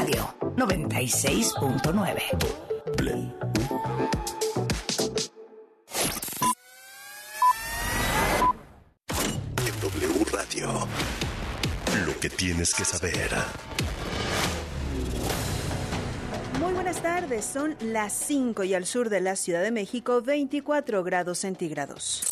[0.00, 2.22] Radio 96.9.
[9.58, 10.88] En W Radio.
[12.06, 13.28] Lo que tienes que saber.
[16.58, 21.04] Muy buenas tardes, son las 5 y al sur de la Ciudad de México 24
[21.04, 22.29] grados centígrados.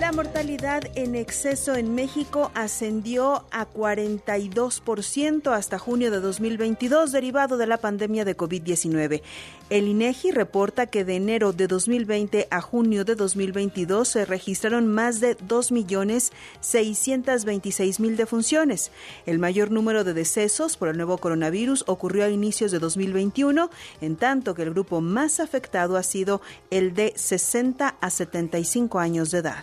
[0.00, 7.66] La mortalidad en exceso en México ascendió a 42% hasta junio de 2022 derivado de
[7.66, 9.20] la pandemia de COVID-19.
[9.68, 15.20] El INEGI reporta que de enero de 2020 a junio de 2022 se registraron más
[15.20, 18.90] de 2.626.000 defunciones.
[19.26, 23.68] El mayor número de decesos por el nuevo coronavirus ocurrió a inicios de 2021,
[24.00, 29.30] en tanto que el grupo más afectado ha sido el de 60 a 75 años
[29.30, 29.62] de edad.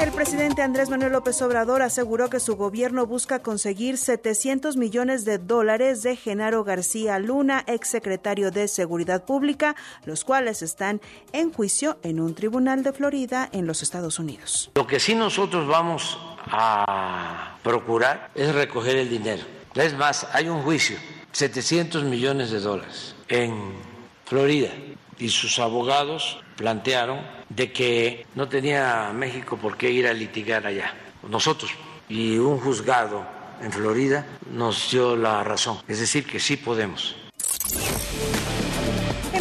[0.00, 5.38] El presidente Andrés Manuel López Obrador aseguró que su gobierno busca conseguir 700 millones de
[5.38, 11.00] dólares de Genaro García Luna, exsecretario de Seguridad Pública, los cuales están
[11.32, 14.70] en juicio en un tribunal de Florida en los Estados Unidos.
[14.74, 19.44] Lo que sí nosotros vamos a procurar es recoger el dinero.
[19.74, 20.98] Es más, hay un juicio,
[21.32, 23.54] 700 millones de dólares en
[24.24, 24.70] Florida
[25.18, 27.20] y sus abogados plantearon
[27.54, 30.94] de que no tenía México por qué ir a litigar allá,
[31.28, 31.70] nosotros.
[32.08, 33.24] Y un juzgado
[33.62, 37.16] en Florida nos dio la razón, es decir, que sí podemos.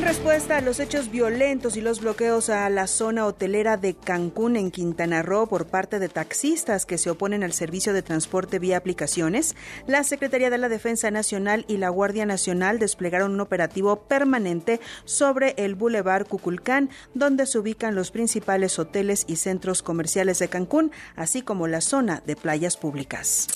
[0.03, 4.57] En respuesta a los hechos violentos y los bloqueos a la zona hotelera de Cancún
[4.57, 8.75] en Quintana Roo por parte de taxistas que se oponen al servicio de transporte vía
[8.75, 9.55] aplicaciones,
[9.87, 15.53] la Secretaría de la Defensa Nacional y la Guardia Nacional desplegaron un operativo permanente sobre
[15.55, 21.43] el Boulevard Cuculcán, donde se ubican los principales hoteles y centros comerciales de Cancún, así
[21.43, 23.47] como la zona de playas públicas.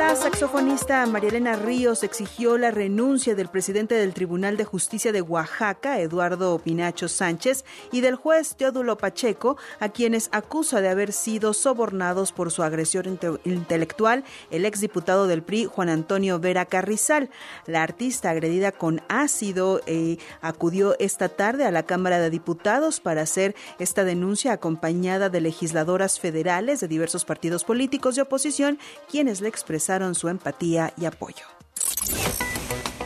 [0.00, 6.00] La saxofonista Marielena Ríos exigió la renuncia del presidente del Tribunal de Justicia de Oaxaca,
[6.00, 12.32] Eduardo Pinacho Sánchez, y del juez Teodulo Pacheco, a quienes acusa de haber sido sobornados
[12.32, 17.28] por su agresión inte intelectual el exdiputado del PRI, Juan Antonio Vera Carrizal.
[17.66, 23.20] La artista agredida con ácido eh, acudió esta tarde a la Cámara de Diputados para
[23.20, 28.78] hacer esta denuncia acompañada de legisladoras federales de diversos partidos políticos de oposición,
[29.10, 31.44] quienes le expresaron su empatía y apoyo.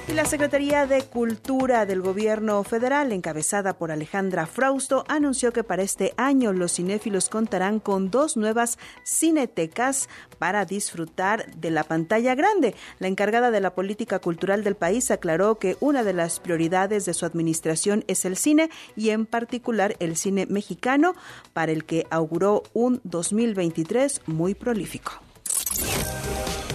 [0.06, 5.82] Y la Secretaría de Cultura del Gobierno Federal, encabezada por Alejandra Frausto, anunció que para
[5.82, 12.74] este año los cinéfilos contarán con dos nuevas cinetecas para disfrutar de la pantalla grande.
[12.98, 17.14] La encargada de la política cultural del país aclaró que una de las prioridades de
[17.14, 21.14] su administración es el cine y en particular el cine mexicano,
[21.54, 25.12] para el que auguró un 2023 muy prolífico.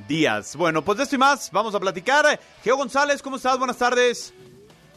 [0.08, 0.56] días.
[0.58, 2.40] Bueno, pues de esto y más vamos a platicar.
[2.64, 3.58] Geo González, ¿cómo estás?
[3.58, 4.32] Buenas tardes.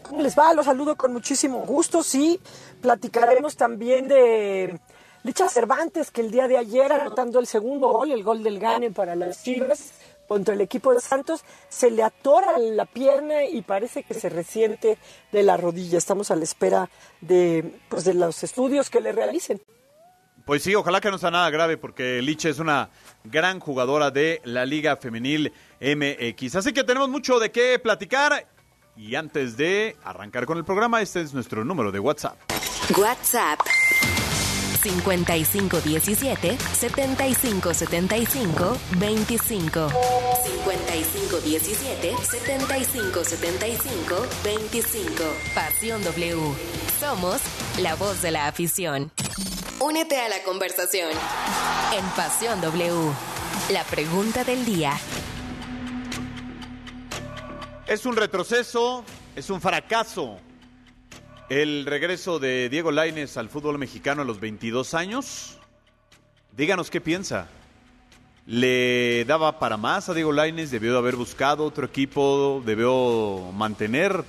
[0.02, 0.52] ¿Cómo les va?
[0.52, 2.02] Los saludo con muchísimo gusto.
[2.02, 2.38] Sí,
[2.82, 4.78] platicaremos también de
[5.22, 8.90] Licha Cervantes, que el día de ayer, anotando el segundo gol, el gol del Gane
[8.90, 9.94] para las Chivas
[10.26, 14.98] contra el equipo de Santos, se le atora la pierna y parece que se resiente
[15.32, 15.98] de la rodilla.
[15.98, 16.90] Estamos a la espera
[17.20, 19.60] de, pues, de los estudios que le realicen.
[20.44, 22.90] Pues sí, ojalá que no sea nada grave porque Liche es una
[23.24, 26.54] gran jugadora de la Liga Femenil MX.
[26.54, 28.46] Así que tenemos mucho de qué platicar.
[28.96, 32.38] Y antes de arrancar con el programa, este es nuestro número de WhatsApp.
[32.96, 33.58] WhatsApp
[34.86, 39.88] 5517 7575 25
[40.44, 45.24] 5517 7575 25
[45.54, 46.54] Pasión W.
[47.00, 47.40] Somos
[47.80, 49.10] la voz de la afición.
[49.80, 51.10] Únete a la conversación
[51.92, 53.12] en Pasión W.
[53.70, 54.92] La pregunta del día.
[57.88, 59.04] Es un retroceso,
[59.34, 60.38] es un fracaso.
[61.48, 65.58] El regreso de Diego Lainez al fútbol mexicano a los 22 años.
[66.56, 67.46] Díganos qué piensa.
[68.46, 70.72] ¿Le daba para más a Diego Lainez?
[70.72, 72.60] ¿Debió de haber buscado otro equipo?
[72.66, 74.24] ¿Debió mantener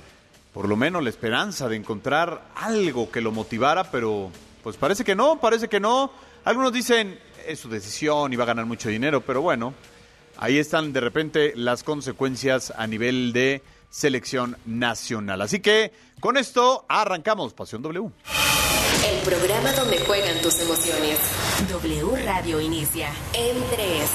[0.54, 3.90] por lo menos la esperanza de encontrar algo que lo motivara?
[3.90, 4.30] Pero
[4.62, 6.12] pues parece que no, parece que no.
[6.44, 9.74] Algunos dicen es su decisión y va a ganar mucho dinero, pero bueno,
[10.36, 13.60] ahí están de repente las consecuencias a nivel de
[13.90, 15.42] selección nacional.
[15.42, 18.10] Así que con esto arrancamos Pasión W.
[19.06, 21.18] El programa donde juegan tus emociones.
[21.70, 24.10] W Radio inicia en 3.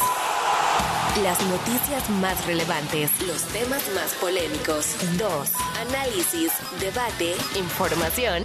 [1.23, 4.95] Las noticias más relevantes, los temas más polémicos.
[5.17, 5.51] 2.
[5.87, 8.43] Análisis, debate, información.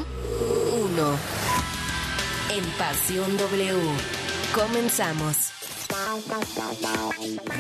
[0.72, 1.18] 1.
[2.50, 3.74] En Pasión W.
[4.54, 5.57] Comenzamos.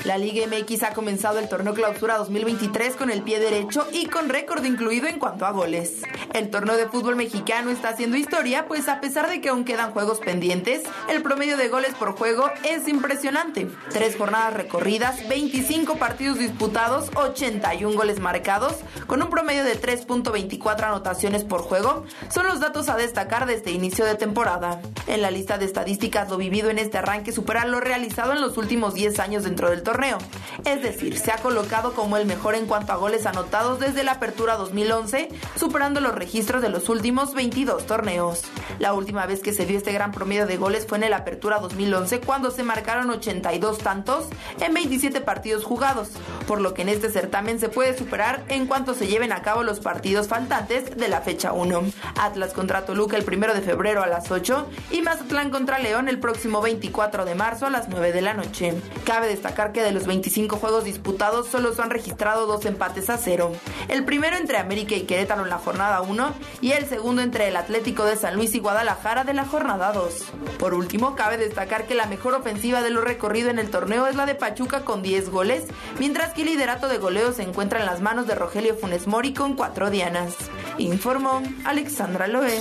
[0.04, 4.28] La Liga MX ha comenzado el torneo clausura 2023 con el pie derecho y con
[4.28, 6.02] récord incluido en cuanto a goles.
[6.34, 9.92] El torneo de fútbol mexicano está haciendo historia, pues a pesar de que aún quedan
[9.92, 13.68] juegos pendientes, el promedio de goles por juego es impresionante.
[13.90, 18.74] Tres jornadas recorridas, 25 partidos disputados, 81 goles marcados,
[19.06, 23.72] con un promedio de 3.24 anotaciones por juego, son los datos a destacar de este
[23.72, 24.80] inicio de temporada.
[25.06, 28.56] En la lista de estadísticas lo vivido en este arranque supera lo realizado en los
[28.56, 30.18] últimos 10 años dentro del torneo.
[30.64, 34.12] Es decir, se ha colocado como el mejor en cuanto a goles anotados desde la
[34.12, 38.42] apertura 2011, superando los registros de los últimos 22 torneos.
[38.78, 41.58] La última vez que se dio este gran promedio de goles fue en la apertura
[41.58, 44.26] 2011 cuando se marcaron 82 tantos
[44.60, 46.10] en 27 partidos jugados,
[46.46, 49.62] por lo que en este certamen se puede superar en cuanto se lleven a cabo
[49.62, 51.82] los partidos faltantes de la fecha 1.
[52.20, 56.18] Atlas contra Toluca el 1 de febrero a las 8 y Mazatlán contra León el
[56.18, 58.74] próximo 24 de marzo a las 9 de la noche.
[59.04, 63.18] Cabe destacar que de los 25 juegos disputados solo se han registrado dos empates a
[63.18, 63.52] cero.
[63.88, 67.56] El primero entre América y Querétaro en la jornada 1 y el segundo entre el
[67.56, 70.24] Atlético de San Luis y Guadalajara de la jornada 2.
[70.58, 74.16] Por último, cabe destacar que la mejor ofensiva de lo recorrido en el torneo es
[74.16, 75.64] la de Pachuca con 10 goles,
[75.98, 79.34] mientras que el liderato de goleo se encuentra en las manos de Rogelio Funes Mori
[79.34, 80.34] con 4 dianas.
[80.78, 82.60] Informó Alexandra Loé.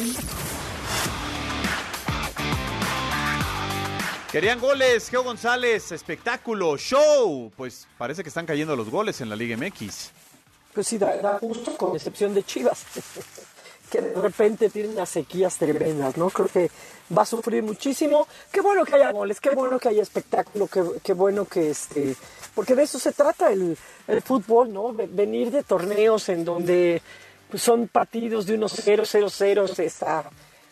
[4.38, 7.52] Querían goles, Geo González, espectáculo, show.
[7.58, 10.12] Pues parece que están cayendo los goles en la Liga MX.
[10.76, 12.84] Pues sí, da, da gusto, con excepción de Chivas,
[13.92, 16.30] que de repente tienen unas sequías tremendas, ¿no?
[16.30, 16.70] Creo que
[17.18, 18.28] va a sufrir muchísimo.
[18.52, 20.70] Qué bueno que haya goles, qué bueno que haya espectáculo,
[21.04, 22.16] qué, bueno que este...
[22.54, 23.76] Porque de eso se trata el,
[24.08, 24.94] el fútbol, ¿no?
[24.94, 27.02] Ve- Venir de torneos en donde
[27.50, 30.30] pues, son partidos de unos 0 0 0 está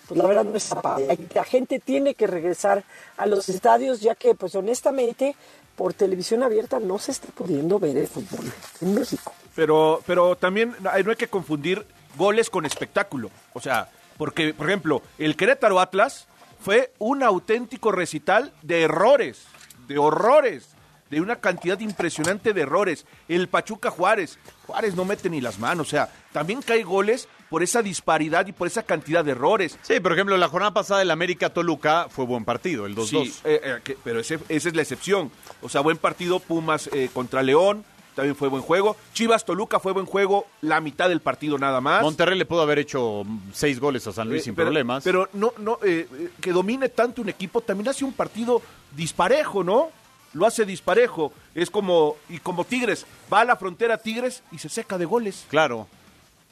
[0.07, 1.17] pues la verdad no está padre.
[1.33, 2.83] La gente tiene que regresar
[3.17, 5.35] a los estadios ya que pues honestamente
[5.75, 8.51] por televisión abierta no se está pudiendo ver el fútbol
[8.81, 9.33] en México.
[9.55, 11.85] Pero, pero también no hay que confundir
[12.17, 13.29] goles con espectáculo.
[13.53, 16.27] O sea, porque, por ejemplo, el Querétaro Atlas
[16.59, 19.43] fue un auténtico recital de errores,
[19.87, 20.69] de horrores,
[21.09, 23.05] de una cantidad impresionante de errores.
[23.27, 25.87] El Pachuca Juárez, Juárez no mete ni las manos.
[25.87, 29.77] O sea, también cae goles por esa disparidad y por esa cantidad de errores.
[29.83, 33.07] Sí, por ejemplo, la jornada pasada del América Toluca fue buen partido, el 2-2.
[33.07, 35.31] Sí, eh, eh, que- pero ese- esa es la excepción.
[35.61, 37.85] O sea, buen partido Pumas eh, contra León,
[38.15, 38.95] también fue buen juego.
[39.13, 42.01] Chivas Toluca fue buen juego, la mitad del partido nada más.
[42.01, 43.23] Monterrey le pudo haber hecho
[43.53, 45.03] seis goles a San Luis Eh, sin pero- problemas.
[45.03, 46.07] Pero no, no, eh,
[46.39, 48.61] que domine tanto un equipo también hace un partido
[48.95, 49.89] disparejo, ¿no?
[50.33, 51.31] Lo hace disparejo.
[51.53, 55.45] Es como, y como Tigres, va a la frontera Tigres y se seca de goles.
[55.49, 55.87] Claro.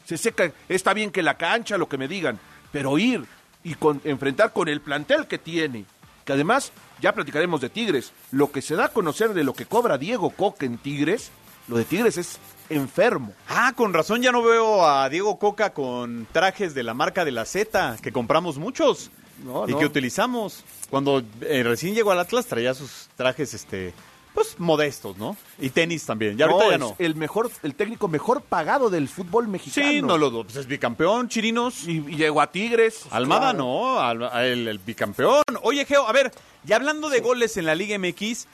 [0.04, 2.38] Se seca, está bien que la cancha, lo que me digan,
[2.72, 3.24] pero ir
[3.62, 5.84] y con, enfrentar con el plantel que tiene,
[6.24, 9.66] que además, ya platicaremos de Tigres, lo que se da a conocer de lo que
[9.66, 11.30] cobra Diego Coca en Tigres,
[11.68, 13.32] lo de Tigres es enfermo.
[13.48, 17.32] Ah, con razón ya no veo a Diego Coca con trajes de la marca de
[17.32, 19.10] la Z, que compramos muchos
[19.42, 19.78] No, y no.
[19.78, 20.62] que utilizamos.
[20.90, 23.94] Cuando eh, recién llegó al Atlas traía sus trajes este
[24.34, 25.36] pues modestos, ¿no?
[25.60, 26.36] Y tenis también.
[26.36, 26.96] Ya No, ahorita ya es no.
[26.98, 29.88] el mejor, el técnico mejor pagado del fútbol mexicano.
[29.88, 30.42] Sí, no lo dudo.
[30.44, 31.86] Pues es bicampeón, Chirinos.
[31.86, 33.06] Y, y llegó a Tigres.
[33.10, 33.58] Almada Claro.
[33.58, 35.44] no, al- a el, el bicampeón.
[35.62, 36.32] Oye, Geo, a ver,
[36.66, 38.46] y hablando de goles en la Liga MX,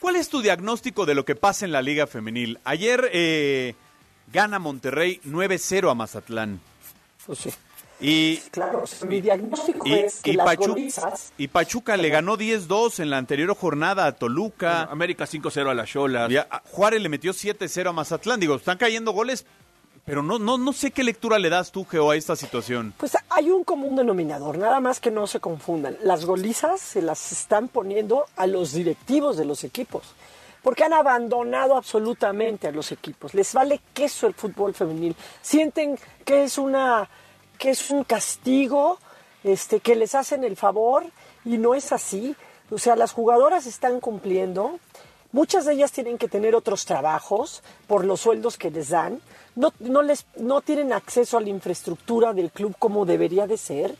[0.00, 2.58] ¿cuál es tu diagnóstico de lo que pasa en la Liga Femenil?
[2.64, 3.74] Ayer eh,
[4.32, 6.60] gana Monterrey 9-0 a Mazatlán.
[7.26, 7.50] Pues sí.
[8.00, 11.32] Y, Claro, o sea, mi diagnóstico y, es que y las Pachu- golizas...
[11.36, 14.84] y Pachuca le ganó 10-2 en la anterior jornada a Toluca.
[14.84, 16.30] América 5-0 a las Cholas.
[16.70, 18.40] Juárez le metió 7-0 a Mazatlán.
[18.40, 19.44] Digo, están cayendo goles,
[20.06, 22.94] pero no, no, no sé qué lectura le das tú, Geo, a esta situación.
[22.96, 25.96] Pues hay un común denominador, nada más que no se confundan.
[26.02, 30.02] Las golizas se las están poniendo a los directivos de los equipos,
[30.62, 33.34] porque han abandonado absolutamente a los equipos.
[33.34, 35.14] Les vale queso el fútbol femenil.
[35.42, 37.08] Sienten que es una
[37.60, 38.98] que es un castigo,
[39.44, 41.04] este, que les hacen el favor
[41.44, 42.34] y no es así.
[42.70, 44.80] O sea, las jugadoras están cumpliendo.
[45.30, 49.20] Muchas de ellas tienen que tener otros trabajos por los sueldos que les dan.
[49.54, 53.94] No, les, no tienen acceso a la infraestructura del club como debería de ser.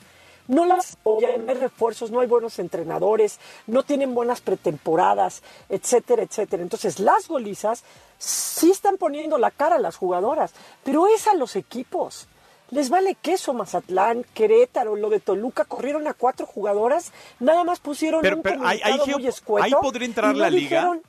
[0.48, 6.62] No las apoyan, no refuerzos, no hay buenos entrenadores, no tienen buenas pretemporadas, etcétera, etcétera.
[6.62, 7.84] Entonces, las golizas
[8.18, 10.52] sí están poniendo la cara a las jugadoras,
[10.82, 12.26] pero es a los equipos.
[12.70, 18.20] Les vale queso Mazatlán, Querétaro, lo de Toluca, corrieron a cuatro jugadoras, nada más pusieron
[18.22, 18.80] Pero- un pero ahí-
[19.14, 20.78] muy escueto ahí podría entrar la liga.
[20.80, 21.02] dijeron-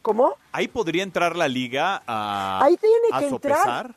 [0.00, 0.34] ¿Cómo?
[0.50, 3.94] Ahí podría entrar la liga a, Ahí tiene que entrar.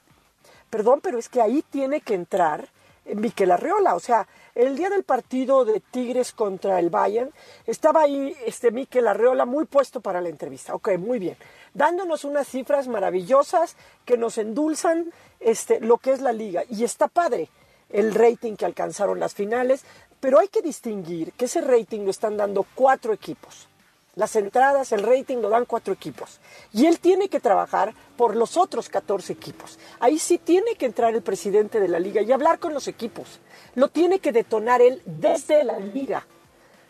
[0.70, 2.68] Perdón, pero es que ahí tiene que entrar
[3.06, 3.96] Miquel Arreola.
[3.96, 7.32] O sea, el día del partido de Tigres contra el Bayern,
[7.66, 10.74] estaba ahí este Miquel Arreola muy puesto para la entrevista.
[10.76, 11.38] Ok, muy bien.
[11.76, 16.64] Dándonos unas cifras maravillosas que nos endulzan este, lo que es la liga.
[16.70, 17.50] Y está padre
[17.92, 19.84] el rating que alcanzaron las finales,
[20.20, 23.68] pero hay que distinguir que ese rating lo están dando cuatro equipos.
[24.16, 26.40] Las entradas, el rating lo dan cuatro equipos.
[26.72, 29.78] Y él tiene que trabajar por los otros 14 equipos.
[30.00, 33.42] Ahí sí tiene que entrar el presidente de la liga y hablar con los equipos.
[33.76, 36.26] Lo tiene que detonar él desde la liga.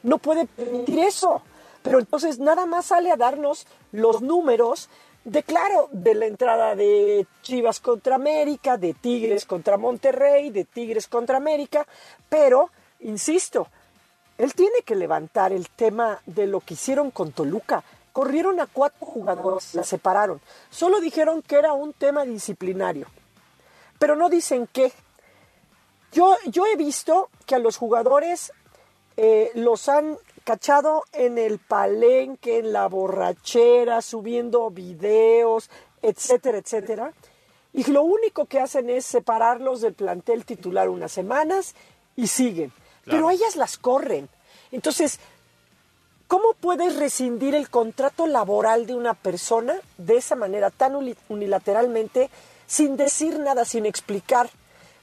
[0.03, 1.41] No puede permitir eso.
[1.85, 4.89] Pero entonces nada más sale a darnos los números
[5.23, 11.07] de, claro, de la entrada de Chivas contra América, de Tigres contra Monterrey, de Tigres
[11.07, 11.85] contra América.
[12.27, 13.67] Pero, insisto,
[14.39, 17.83] él tiene que levantar el tema de lo que hicieron con Toluca.
[18.11, 20.41] Corrieron a cuatro jugadores, la separaron.
[20.71, 23.05] Solo dijeron que era un tema disciplinario.
[23.99, 24.91] Pero no dicen qué.
[26.11, 28.51] Yo, yo he visto que a los jugadores
[29.17, 35.69] eh, los han cachado en el palenque, en la borrachera, subiendo videos,
[36.01, 37.11] etcétera, etcétera.
[37.73, 41.75] Y lo único que hacen es separarlos del plantel titular unas semanas
[42.15, 42.71] y siguen.
[43.03, 44.29] Pero ellas las corren.
[44.71, 45.19] Entonces,
[46.27, 52.29] ¿cómo puedes rescindir el contrato laboral de una persona de esa manera, tan uni- unilateralmente,
[52.65, 54.49] sin decir nada, sin explicar?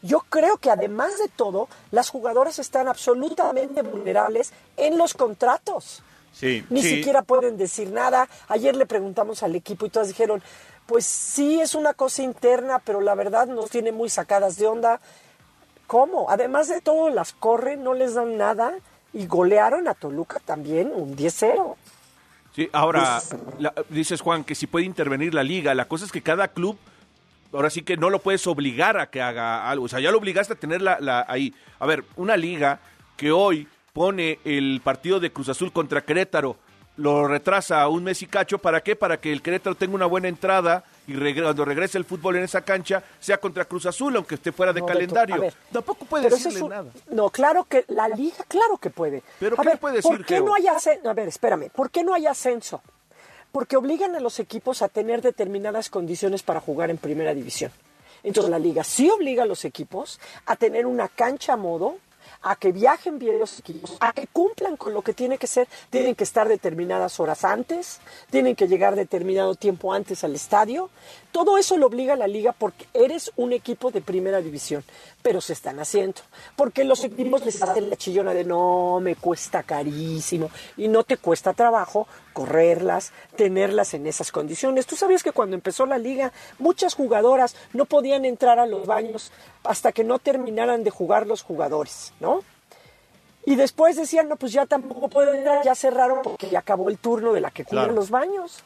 [0.03, 6.03] Yo creo que además de todo, las jugadoras están absolutamente vulnerables en los contratos.
[6.33, 6.97] Sí, Ni sí.
[6.97, 8.29] siquiera pueden decir nada.
[8.49, 10.43] Ayer le preguntamos al equipo y todas dijeron,
[10.87, 15.01] pues sí es una cosa interna, pero la verdad nos tiene muy sacadas de onda.
[15.87, 16.31] ¿Cómo?
[16.31, 18.73] Además de todo, las corren, no les dan nada
[19.13, 21.77] y golearon a Toluca también un 10-0.
[22.57, 23.23] Sí, ahora,
[23.59, 26.77] la- dices Juan que si puede intervenir la liga, la cosa es que cada club,
[27.53, 30.19] ahora sí que no lo puedes obligar a que haga algo, o sea, ya lo
[30.19, 31.55] obligaste a tenerla la, ahí.
[31.79, 32.81] A ver, una liga
[33.17, 36.57] que hoy pone el partido de Cruz Azul contra Querétaro,
[36.97, 38.95] lo retrasa a un mes y cacho, ¿para qué?
[38.97, 42.45] Para que el Querétaro tenga una buena entrada y regre- cuando regrese el fútbol en
[42.45, 45.41] esa cancha sea contra Cruz Azul, aunque esté fuera de No, calendario.
[45.41, 45.55] ver.
[45.73, 46.91] Tampoco puede decirle es un- nada.
[47.11, 49.23] No, claro que la liga, claro que puede.
[49.41, 50.45] ¿Pero a qué ver, le puede ¿por decir, qué Geo?
[50.45, 51.09] no hay ascenso?
[51.09, 52.83] A ver, espérame, ¿por qué no hay ascenso?
[53.53, 57.71] Porque obligan a los equipos a tener determinadas condiciones para jugar en primera división.
[58.23, 61.97] Entonces la liga sí obliga a los equipos a tener una cancha a modo,
[62.43, 65.69] a que viajen bien los equipos, a que cumplan con lo que tiene que ser.
[65.91, 70.91] Tienen que estar determinadas horas antes, tienen que llegar determinado tiempo antes al estadio.
[71.33, 74.85] Todo eso lo obliga a la liga porque eres un equipo de primera división,
[75.23, 76.21] pero se están haciendo.
[76.57, 80.51] Porque los equipos les hacen la chillona de no, me cuesta carísimo.
[80.77, 84.87] Y no te cuesta trabajo correrlas, tenerlas en esas condiciones.
[84.87, 89.33] Tú sabías que cuando empezó la liga, muchas jugadoras no podían entrar a los baños
[89.65, 92.43] hasta que no terminaran de jugar los jugadores, ¿no?
[93.45, 96.99] Y después decían, no, pues ya tampoco pueden entrar, ya cerraron porque ya acabó el
[96.99, 97.95] turno de la que cubre Claro.
[97.95, 98.63] los baños.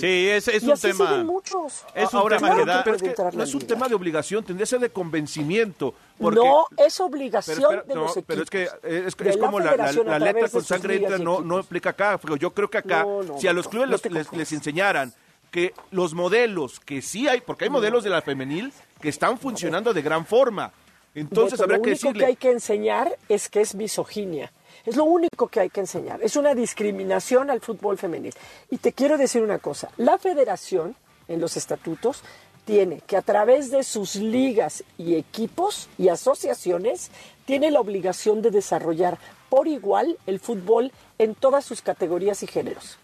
[0.00, 1.22] Sí, es, es y un así tema.
[1.24, 1.84] muchos.
[1.94, 2.76] Es un Ahora, tema claro que da.
[2.78, 3.74] que pero es que entrar a no es un liga.
[3.74, 5.94] tema de obligación, tendría que ser de convencimiento.
[6.18, 8.24] Porque, no, es pero, obligación de no, los equipos.
[8.26, 9.70] pero es que es, de es como la,
[10.18, 12.18] letra de con sangre entra, y no, no aplica acá.
[12.18, 15.12] Pero yo creo que acá, No, no, si a los clubes no les, les- enseñaran
[15.50, 19.92] que los modelos que sí hay, porque hay modelos de la femenil que están funcionando
[19.94, 20.72] de gran forma.
[21.14, 22.20] Entonces Beto, habrá lo que único decirle.
[22.20, 24.50] que hay que enseñar es que es misoginia.
[24.84, 26.22] Es lo único que hay que enseñar.
[26.22, 28.34] Es una discriminación al fútbol femenil.
[28.70, 29.88] Y te quiero decir una cosa.
[29.96, 30.94] La federación,
[31.26, 32.22] en los estatutos,
[32.64, 37.10] tiene que a través de sus ligas y equipos y asociaciones,
[37.44, 42.98] tiene la obligación de desarrollar por igual el fútbol en todas sus categorías y géneros.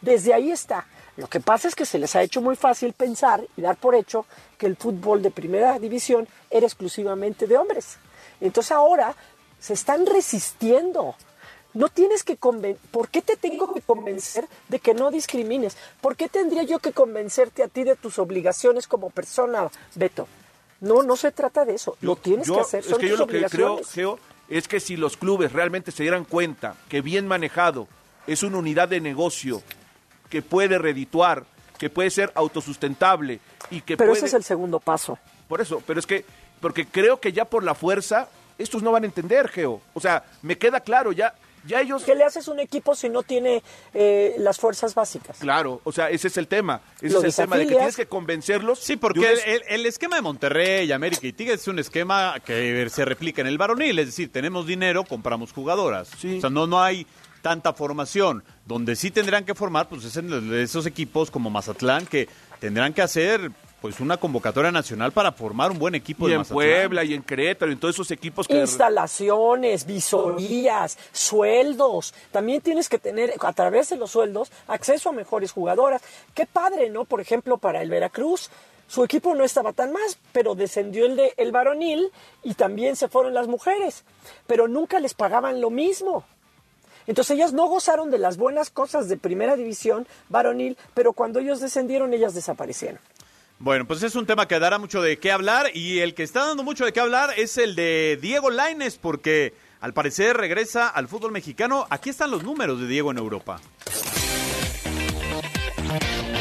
[0.00, 0.86] Desde ahí está.
[1.16, 3.94] Lo que pasa es que se les ha hecho muy fácil pensar y dar por
[3.94, 4.24] hecho
[4.58, 7.98] que el fútbol de primera división era exclusivamente de hombres.
[8.40, 9.14] Entonces ahora
[9.62, 11.14] se están resistiendo.
[11.74, 12.82] No tienes que convencer.
[12.90, 15.76] ¿Por qué te tengo que convencer de que no discrimines?
[16.02, 20.28] ¿Por qué tendría yo que convencerte a ti de tus obligaciones como persona, Beto?
[20.80, 21.96] No, no se trata de eso.
[22.02, 22.80] Lo tienes Yo- que hacer.
[22.80, 23.80] Es Son que yo tus lo que creo,
[24.48, 27.86] es que si los clubes realmente se dieran cuenta que bien manejado
[28.26, 29.62] es una unidad de negocio
[30.28, 31.44] que puede redituar,
[31.78, 33.40] que puede ser autosustentable
[33.70, 34.18] y que Pero puede...
[34.18, 35.18] ese es el segundo paso.
[35.48, 36.24] Por eso, pero es que,
[36.60, 38.28] porque creo que ya por la fuerza,
[38.62, 39.80] estos no van a entender, Geo.
[39.94, 41.34] O sea, me queda claro, ya,
[41.66, 42.02] ya ellos...
[42.04, 43.62] ¿Qué le haces a un equipo si no tiene
[43.94, 45.38] eh, las fuerzas básicas?
[45.38, 46.80] Claro, o sea, ese es el tema.
[47.00, 48.78] Ese es el tema de que tienes que convencerlos.
[48.80, 51.78] Sí, porque un el, es- el- el esquema de Monterrey, América y Tigres es un
[51.78, 53.98] esquema que se replica en el varonil.
[53.98, 56.08] Es decir, tenemos dinero, compramos jugadoras.
[56.18, 56.38] Sí.
[56.38, 57.06] O sea, no, no hay
[57.42, 58.42] tanta formación.
[58.66, 62.28] Donde sí tendrán que formar, pues es en esos equipos como Mazatlán que
[62.60, 63.50] tendrán que hacer
[63.82, 66.54] pues una convocatoria nacional para formar un buen equipo y de en Mazatlán.
[66.54, 68.60] Puebla y en Querétaro y en todos esos equipos que...
[68.60, 72.14] Instalaciones, visorías, sueldos.
[72.30, 76.00] También tienes que tener, a través de los sueldos, acceso a mejores jugadoras.
[76.32, 77.04] Qué padre, ¿no?
[77.04, 78.50] Por ejemplo, para el Veracruz,
[78.86, 82.12] su equipo no estaba tan más, pero descendió el, de, el varonil
[82.44, 84.04] y también se fueron las mujeres.
[84.46, 86.24] Pero nunca les pagaban lo mismo.
[87.08, 91.58] Entonces ellas no gozaron de las buenas cosas de primera división varonil, pero cuando ellos
[91.58, 93.00] descendieron, ellas desaparecieron.
[93.62, 96.44] Bueno, pues es un tema que dará mucho de qué hablar y el que está
[96.44, 101.06] dando mucho de qué hablar es el de Diego Laines porque al parecer regresa al
[101.06, 101.86] fútbol mexicano.
[101.88, 103.60] Aquí están los números de Diego en Europa.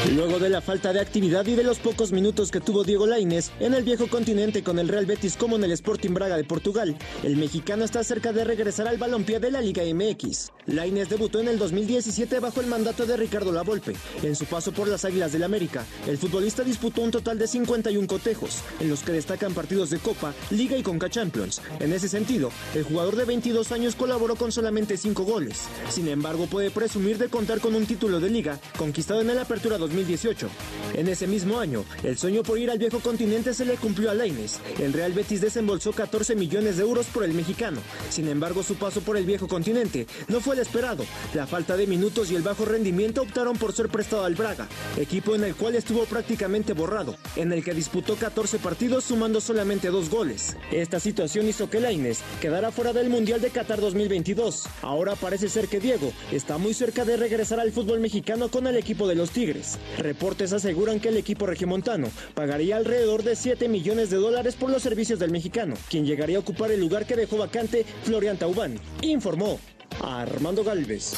[0.10, 3.52] Luego de la falta de actividad y de los pocos minutos que tuvo Diego Lainez
[3.60, 6.98] en el viejo continente con el Real Betis como en el Sporting Braga de Portugal,
[7.22, 10.52] el mexicano está cerca de regresar al balompié de la Liga MX.
[10.72, 13.96] Lainez debutó en el 2017 bajo el mandato de Ricardo Lavolpe.
[14.24, 18.08] En su paso por las Águilas del América, el futbolista disputó un total de 51
[18.08, 21.62] cotejos, en los que destacan partidos de Copa, Liga y Conca Champions.
[21.80, 25.64] En ese sentido, el jugador de 22 años colaboró con solamente 5 goles.
[25.90, 29.78] Sin embargo, puede presumir de contar con un título de liga conquistado en el Apertura
[29.78, 30.48] 2018.
[30.94, 34.14] En ese mismo año, el sueño por ir al viejo continente se le cumplió a
[34.14, 34.60] Lainez.
[34.80, 37.82] El Real Betis desembolsó 14 millones de euros por el mexicano.
[38.10, 41.06] Sin embargo, su paso por el viejo continente no fue el esperado.
[41.34, 45.36] La falta de minutos y el bajo rendimiento optaron por ser prestado al Braga, equipo
[45.36, 50.10] en el cual estuvo prácticamente borrado, en el que disputó 14 partidos sumando solamente dos
[50.10, 50.56] goles.
[50.72, 54.68] Esta situación hizo que Lainez quedara fuera del Mundial de Qatar 2022.
[54.82, 58.78] Ahora parece ser que Diego está muy cerca de regresar al fútbol mexicano con el
[58.78, 59.78] equipo de los Tigres.
[59.98, 64.84] Reportes aseguran que el equipo regiomontano pagaría alrededor de 7 millones de dólares por los
[64.84, 69.60] servicios del mexicano, quien llegaría a ocupar el lugar que dejó vacante Florian Taubán, informó
[70.00, 71.14] Armando Galvez.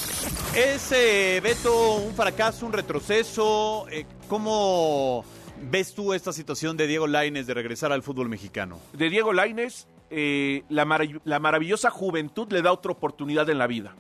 [0.56, 3.86] ¿Es, eh, Beto, un fracaso, un retroceso?
[3.90, 5.24] Eh, ¿Cómo
[5.70, 8.80] ves tú esta situación de Diego Laines de regresar al fútbol mexicano?
[8.94, 13.68] de Diego Laines, eh, la, marav- la maravillosa juventud le da otra oportunidad en la
[13.68, 13.96] vida.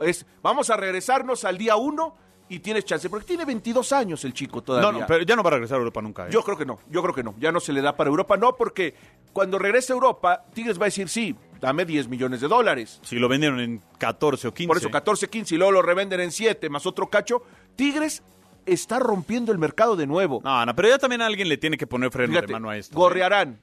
[0.00, 2.14] Es, vamos a regresarnos al día uno
[2.48, 4.92] y tienes chance, porque tiene 22 años el chico todavía.
[4.92, 6.26] No, no, pero ya no va a regresar a Europa nunca.
[6.26, 6.30] ¿eh?
[6.30, 8.36] Yo creo que no, yo creo que no, ya no se le da para Europa,
[8.36, 8.94] no, porque
[9.32, 13.00] cuando regrese a Europa, Tigres va a decir, sí, dame 10 millones de dólares.
[13.02, 14.68] Si lo vendieron en 14 o 15.
[14.68, 17.42] Por eso 14, 15 y luego lo revenden en 7 más otro cacho.
[17.76, 18.22] Tigres
[18.66, 20.40] está rompiendo el mercado de nuevo.
[20.44, 22.76] No, no, pero ya también alguien le tiene que poner freno Fíjate, de mano a
[22.76, 22.94] esto.
[22.94, 22.96] ¿eh?
[22.96, 23.60] Gorrearán,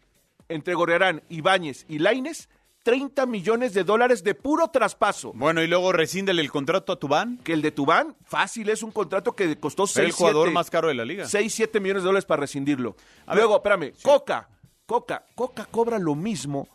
[0.49, 2.49] entre Gorrearán, Ibáñez y Laines,
[2.83, 5.31] 30 millones de dólares de puro traspaso.
[5.33, 7.39] Bueno, y luego rescíndele el contrato a Tubán.
[7.43, 10.87] Que el de Tubán, fácil, es un contrato que costó 6, el jugador más caro
[10.89, 11.25] de la liga.
[11.25, 12.95] 6, 7 millones de dólares para rescindirlo.
[13.25, 14.49] A Luego, ver, espérame, Coca,
[14.85, 16.67] Coca, Coca cobra lo mismo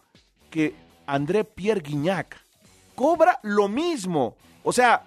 [0.50, 0.74] que
[1.14, 2.36] André Pierre Guignac.
[2.94, 4.36] Cobra lo mismo.
[4.62, 5.04] O sea,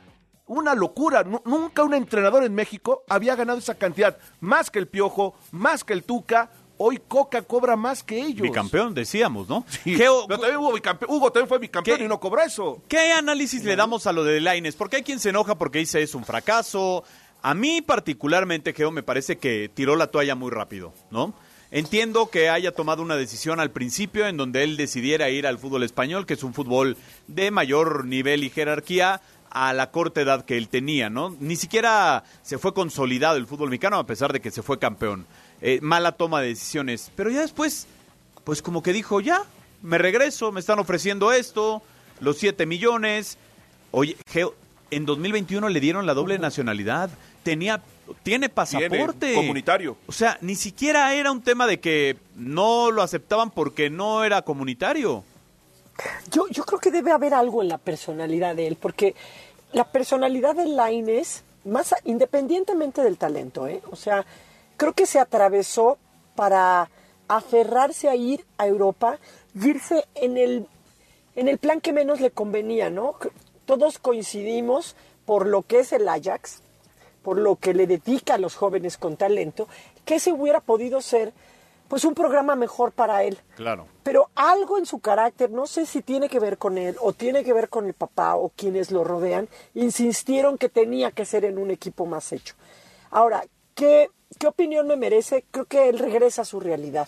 [0.47, 1.23] una locura.
[1.23, 4.17] Nu- nunca un entrenador en México había ganado esa cantidad.
[4.39, 6.49] Más que el Piojo, más que el Tuca.
[6.77, 8.41] Hoy Coca cobra más que ellos.
[8.41, 9.63] Bicampeón, decíamos, ¿no?
[9.69, 9.95] Sí.
[9.95, 11.11] ¿Qué, Pero también hubo bicampeón.
[11.11, 12.03] Hugo también fue bicampeón ¿Qué?
[12.03, 12.81] y no cobró eso.
[12.87, 14.75] qué análisis le damos a lo de Laines?
[14.75, 17.03] Porque hay quien se enoja porque dice es un fracaso.
[17.43, 21.33] A mí particularmente, Geo, me parece que tiró la toalla muy rápido, ¿no?
[21.75, 25.81] Entiendo que haya tomado una decisión al principio en donde él decidiera ir al fútbol
[25.81, 30.55] español, que es un fútbol de mayor nivel y jerarquía, a la corta edad que
[30.55, 31.35] él tenía, ¿no?
[31.39, 35.25] Ni siquiera se fue consolidado el fútbol mexicano a pesar de que se fue campeón.
[35.61, 37.11] Eh, mala toma de decisiones.
[37.15, 37.87] Pero ya después,
[38.43, 39.41] pues como que dijo, ya,
[39.81, 41.81] me regreso, me están ofreciendo esto,
[42.19, 43.39] los 7 millones.
[43.89, 44.53] Oye, Geo,
[44.91, 47.09] en 2021 le dieron la doble nacionalidad.
[47.43, 47.81] Tenía
[48.23, 49.97] tiene pasaporte Tiene, comunitario.
[50.07, 54.41] O sea, ni siquiera era un tema de que no lo aceptaban porque no era
[54.41, 55.23] comunitario.
[56.31, 59.15] Yo, yo creo que debe haber algo en la personalidad de él, porque
[59.71, 63.81] la personalidad de Laines, más independientemente del talento, ¿eh?
[63.91, 64.25] o sea,
[64.77, 65.97] creo que se atravesó
[66.35, 66.89] para
[67.27, 69.19] aferrarse a ir a Europa
[69.55, 70.67] y irse en el,
[71.35, 73.15] en el plan que menos le convenía, ¿no?
[73.65, 76.62] Todos coincidimos por lo que es el Ajax,
[77.23, 79.67] por lo que le dedica a los jóvenes con talento,
[80.05, 81.33] que ese hubiera podido ser
[81.87, 83.37] pues un programa mejor para él.
[83.55, 83.87] Claro.
[84.03, 87.43] Pero algo en su carácter, no sé si tiene que ver con él o tiene
[87.43, 91.57] que ver con el papá o quienes lo rodean, insistieron que tenía que ser en
[91.57, 92.55] un equipo más hecho.
[93.11, 93.43] Ahora,
[93.75, 94.09] ¿qué,
[94.39, 95.45] qué opinión me merece?
[95.51, 97.07] Creo que él regresa a su realidad.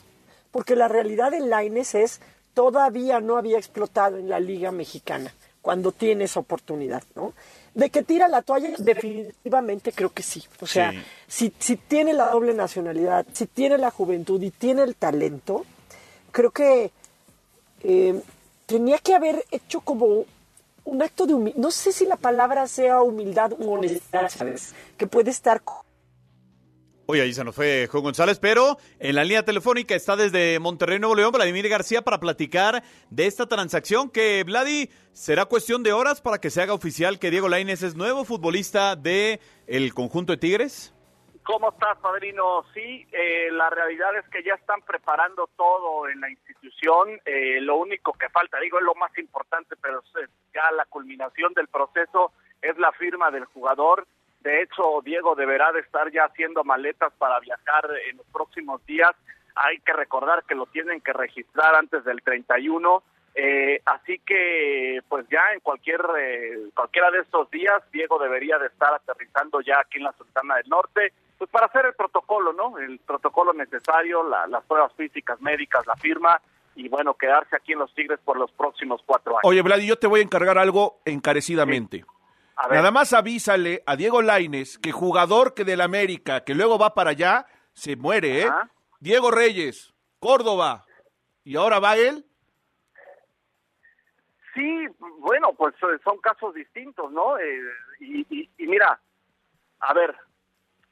[0.52, 2.22] Porque la realidad de Laines es
[2.54, 7.34] todavía no había explotado en la Liga Mexicana cuando tiene esa oportunidad, ¿no?
[7.76, 10.44] De que tira la toalla, definitivamente creo que sí.
[10.62, 10.98] O sea, Sí.
[11.28, 15.66] si, si tiene la doble nacionalidad, si tiene la juventud y tiene el talento,
[16.32, 16.92] creo que
[17.84, 18.20] eh,
[18.66, 20.26] tenía que haber hecho como
[20.86, 21.60] un acto de humildad.
[21.60, 24.74] No sé si la palabra sea humildad u honestidad, ¿sabes?
[24.98, 25.62] Que puede estar.
[27.08, 30.98] Oye, ahí se nos fue Juan González, pero en la línea telefónica está desde Monterrey,
[30.98, 36.20] Nuevo León, Vladimir García para platicar de esta transacción que, Vladi, será cuestión de horas
[36.20, 40.38] para que se haga oficial que Diego Lainez es nuevo futbolista de el conjunto de
[40.38, 40.96] Tigres.
[41.44, 42.66] ¿Cómo estás, padrino?
[42.74, 47.22] Sí, eh, la realidad es que ya están preparando todo en la institución.
[47.24, 50.02] Eh, lo único que falta, digo, es lo más importante, pero
[50.56, 52.32] ya la culminación del proceso
[52.64, 54.08] es la firma del jugador.
[54.46, 59.12] De hecho, Diego deberá de estar ya haciendo maletas para viajar en los próximos días.
[59.56, 63.02] Hay que recordar que lo tienen que registrar antes del 31.
[63.34, 68.68] Eh, así que, pues ya en cualquier eh, cualquiera de estos días, Diego debería de
[68.68, 72.78] estar aterrizando ya aquí en la Sultana del Norte, pues para hacer el protocolo, ¿no?
[72.78, 76.40] El protocolo necesario, la- las pruebas físicas, médicas, la firma
[76.76, 79.42] y bueno, quedarse aquí en los Tigres por los próximos cuatro años.
[79.44, 82.06] Oye, Vladi, yo te voy a encargar algo encarecidamente.
[82.58, 82.78] A ver.
[82.78, 87.12] Nada más avísale a Diego Laines que jugador que del América, que luego va para
[87.12, 88.46] allá, se muere, ¿eh?
[88.48, 88.70] Ajá.
[89.00, 90.86] Diego Reyes, Córdoba,
[91.44, 92.26] y ahora va él.
[94.54, 94.88] Sí,
[95.20, 97.38] bueno, pues eh, son casos distintos, ¿no?
[97.38, 97.62] Eh,
[98.00, 99.00] y, y- y mira,
[99.82, 100.16] a ver,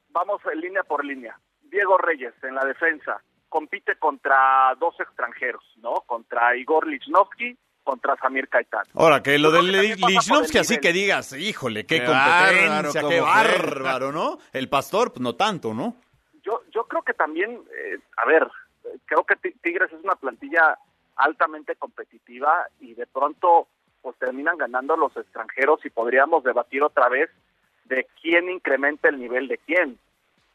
[0.09, 1.39] vamos en línea por línea.
[1.61, 5.93] Diego Reyes en la defensa compite contra dos extranjeros, ¿no?
[6.05, 8.85] Contra Igor Lichnowsky, contra Samir Caetano.
[8.95, 14.11] Ahora, que lo del Lichnowsky así que digas, híjole, qué, Qué competencia, bárbaro, qué bárbaro,
[14.11, 14.37] ¿no?
[14.53, 15.95] El pastor, pues no tanto, ¿no?
[16.43, 18.47] Yo, yo creo que también, eh, a ver,
[19.05, 20.77] creo que Ti- Tigres es una plantilla
[21.15, 23.67] altamente competitiva y de pronto
[24.01, 27.29] pues terminan ganando los extranjeros y podríamos debatir otra vez
[27.85, 29.97] de quién incrementa el nivel de quién.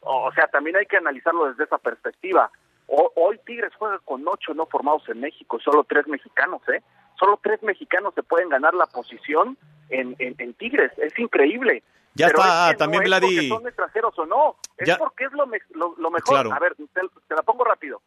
[0.01, 2.51] O, o sea, también hay que analizarlo desde esa perspectiva.
[2.87, 6.81] O- hoy Tigres juega con ocho no formados en México, solo tres mexicanos, ¿eh?
[7.19, 9.57] Solo tres mexicanos se pueden ganar la posición
[9.89, 11.83] en, en, en Tigres, es increíble.
[12.15, 13.49] Ya Pero está, es que también, no es Vladi.
[13.49, 16.41] son extranjeros o no, es Ya- porque es lo, me- lo, lo mejor.
[16.41, 16.53] Claro.
[16.53, 16.85] A ver, te,
[17.27, 18.01] te la pongo rápido.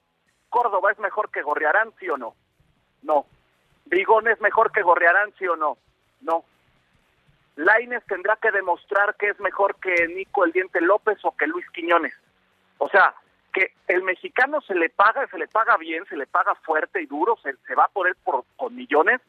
[0.49, 2.35] ¿Córdoba es mejor que Gorriarán, sí o no?
[3.03, 3.27] No.
[3.87, 5.77] ¿Vigón es mejor que Gorriarán, sí o no?
[6.21, 6.45] No.
[7.57, 11.69] Laines tendrá que demostrar que es mejor que Nico El Diente López o que Luis
[11.71, 12.15] Quiñones.
[12.79, 13.15] O sea,
[13.53, 17.07] que el mexicano se le paga, se le paga bien, se le paga fuerte y
[17.07, 19.21] duro, se, se va por él por, con millones,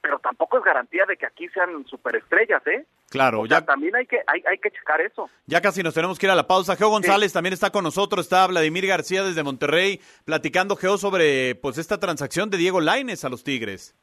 [0.00, 2.84] pero tampoco es garantía de que aquí sean superestrellas, ¿eh?
[3.08, 5.30] Claro, O sea, ya, también hay que, hay, hay que checar eso.
[5.46, 6.76] ya casi nos tenemos que ir a la pausa.
[6.76, 11.78] Geo González también está con nosotros, está Vladimir García desde Monterrey, platicando, Geo, sobre pues
[11.78, 13.94] esta transacción de Diego Laines a los Tigres.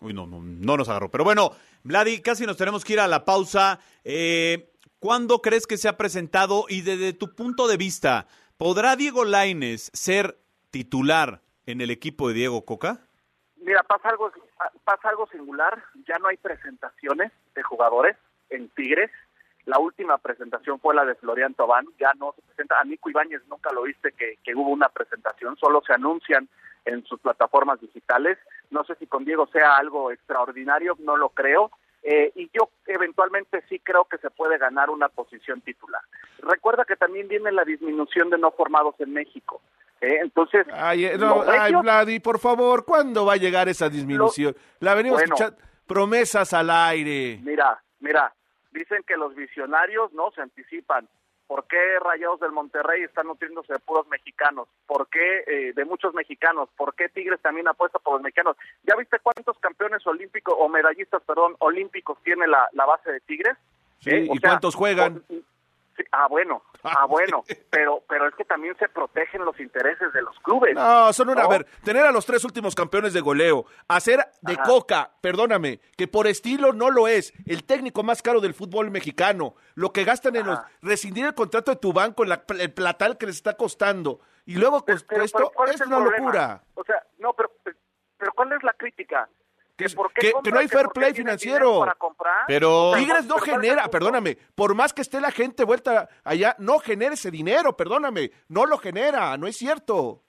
[0.00, 1.10] Uy, no, no, no nos agarró.
[1.10, 1.52] Pero bueno,
[1.82, 3.80] Vladi, casi nos tenemos que ir a la pausa.
[4.04, 9.24] Eh, ¿Cuándo crees que se ha presentado y desde tu punto de vista, ¿podrá Diego
[9.24, 10.38] Laines ser
[10.70, 13.00] titular en el equipo de Diego Coca?
[13.56, 14.32] Mira, pasa algo,
[14.84, 15.82] pasa algo singular.
[16.08, 18.16] Ya no hay presentaciones de jugadores
[18.48, 19.10] en Tigres.
[19.66, 21.86] La última presentación fue la de Florian Tobán.
[21.98, 22.80] Ya no se presenta.
[22.80, 25.56] A Nico Ibáñez nunca lo viste que, que hubo una presentación.
[25.56, 26.48] Solo se anuncian
[26.86, 28.38] en sus plataformas digitales.
[28.70, 31.70] No sé si con Diego sea algo extraordinario, no lo creo.
[32.08, 36.00] Eh, y yo eventualmente sí creo que se puede ganar una posición titular.
[36.38, 39.60] Recuerda que también viene la disminución de no formados en México.
[40.00, 40.20] ¿eh?
[40.22, 44.54] Entonces, Ay, eh, no, ay, Vladi, por favor, ¿cuándo va a llegar esa disminución?
[44.78, 45.34] La venimos Bueno.
[45.34, 45.60] escuchando.
[45.84, 47.40] Promesas al aire.
[47.42, 48.32] Mira, mira,
[48.70, 51.08] dicen que los visionarios no se anticipan.
[51.46, 54.68] ¿Por qué Rayados del Monterrey están nutriéndose de puros mexicanos?
[54.86, 56.68] ¿Por qué eh, de muchos mexicanos?
[56.76, 58.56] ¿Por qué Tigres también apuesta por los mexicanos?
[58.82, 63.56] ¿Ya viste cuántos campeones olímpicos o medallistas, perdón, olímpicos tiene la, la base de Tigres?
[64.00, 65.22] Sí, Eh, ¿y sea, cuántos juegan?
[65.28, 65.34] o-
[65.96, 70.22] sí, ah, bueno, ah, bueno, pero, pero es que también se protegen los intereses de
[70.22, 70.74] los clubes.
[70.74, 71.42] No, son una.
[71.42, 71.46] ¿no?
[71.46, 74.62] A ver, tener a los tres últimos campeones de goleo, hacer de Ajá.
[74.64, 79.54] Coca, perdóname, que por estilo no lo es, el técnico más caro del fútbol mexicano,
[79.74, 80.58] lo que gastan en los.
[80.82, 84.84] Rescindir el contrato de tu banco, la- el platal que les está costando, y luego
[84.84, 86.16] Pero- esto, pero ¿cuál es una problema?
[86.18, 86.62] locura.
[86.74, 87.50] O sea, no, pero,
[88.16, 89.28] pero ¿cuál es la crítica?
[89.76, 89.84] Que,
[90.14, 91.80] que- que no hay fair play financiero.
[91.80, 92.44] para?
[92.46, 95.64] Pero- Tigres no pero ¿cuál es el genera, perdóname, por más que esté la gente
[95.64, 100.22] vuelta allá, no genera ese dinero, perdóname, no lo genera, no es cierto.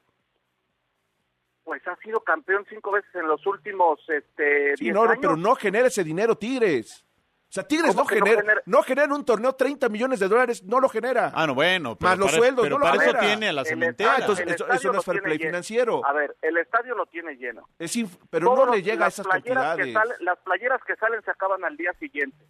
[1.64, 5.20] Pues ha sido campeón cinco veces en los últimos este, Sí, 10 no, no, años.
[5.22, 7.06] pero no genera ese dinero Tigres.
[7.50, 8.62] O sea, Tigres ¿Cómo no que no genera, genera?
[8.66, 11.32] no genera en un torneo 30 millones de dólares, no lo genera.
[11.34, 11.96] Ah, no, bueno.
[11.98, 13.20] Pero Más los para, sueldos, pero no lo para eso genera.
[13.26, 14.12] tiene a la El cementera.
[14.12, 15.50] Ah, entonces eso, no es fair play lleno.
[15.52, 16.06] financiero.
[16.06, 17.70] A ver, el estadio lo tiene lleno.
[17.80, 19.94] Es inf- pero Todos no le llega a esas que cantidades.
[19.94, 22.46] salen- las playeras que salen se acaban al día siguiente.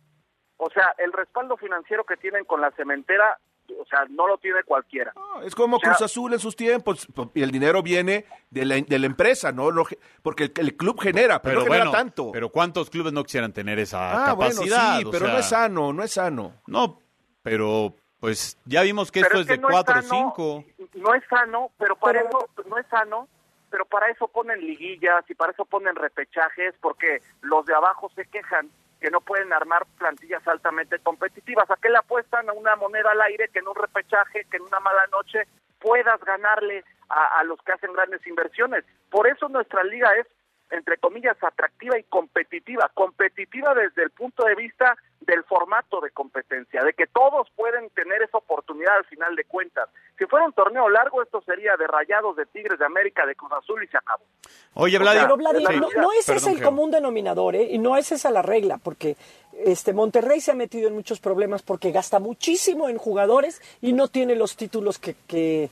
[0.58, 3.38] O sea, el respaldo financiero que tienen con la cementera,
[3.74, 5.12] o sea, no lo tiene cualquiera.
[5.16, 8.66] No, es como O sea, Cruz Azul en sus tiempos, y el dinero viene de
[8.66, 11.66] la, de la empresa, no Lo ge- porque el, el club genera, pero, Pero no
[11.66, 12.32] genera bueno, tanto.
[12.32, 14.98] pero ¿cuántos clubes no quisieran tener esa ah, bueno, capacidad?
[15.00, 16.54] sí, pero sea, no es sano, no es sano.
[16.68, 17.00] No,
[17.42, 20.34] pero pues ya vimos que Pero esto es, de que no es 4 o sano,
[20.36, 20.66] 5.
[20.96, 23.28] No es sano, pero para Pero- eso no es sano,
[23.70, 28.26] pero para eso ponen liguillas y para eso ponen repechajes porque los de abajo se
[28.26, 31.70] quejan que no pueden armar plantillas altamente competitivas.
[31.70, 34.64] ¿A qué le apuestan a una moneda al aire que en un repechaje, que en
[34.64, 35.44] una mala noche
[35.80, 38.84] puedas ganarle a, a los que hacen grandes inversiones?
[39.10, 40.28] Por eso nuestra liga es
[40.72, 42.92] entre comillas, atractiva y competitiva.
[42.94, 48.22] Competitiva desde el punto de vista del formato de competencia, de que todos pueden tener
[48.22, 49.90] esa oportunidad al final de cuentas.
[50.18, 53.52] Si fuera un torneo largo, esto sería de Rayados, de Tigres, de América, de Cruz
[53.52, 54.24] Azul y se acabó.
[54.76, 55.66] Oye, O sea, Vladi.
[55.66, 55.76] Sí.
[55.80, 56.66] no, no ese es el Geo.
[56.68, 57.68] común denominador, ¿eh?
[57.72, 59.18] Y no es esa la regla, porque
[59.66, 64.08] este Monterrey se ha metido en muchos problemas porque gasta muchísimo en jugadores y no
[64.08, 65.70] tiene los títulos que, que,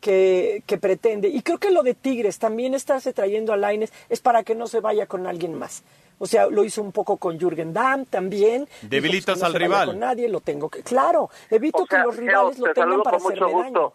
[0.00, 1.28] que, que pretende.
[1.28, 4.66] Y creo que lo de Tigres, también estarse trayendo a Laines, es para que no
[4.66, 5.82] se vaya con alguien más.
[6.18, 8.64] O sea, lo hizo un poco con Jürgen Damm también.
[8.64, 9.86] Dijo, Debilitas pues, no al rival.
[9.88, 10.82] Con nadie, lo tengo que.
[10.82, 13.80] Claro, evito O sea, que los Geo, rivales lo te tengan para mucho hacerme gusto.
[13.80, 13.92] daño.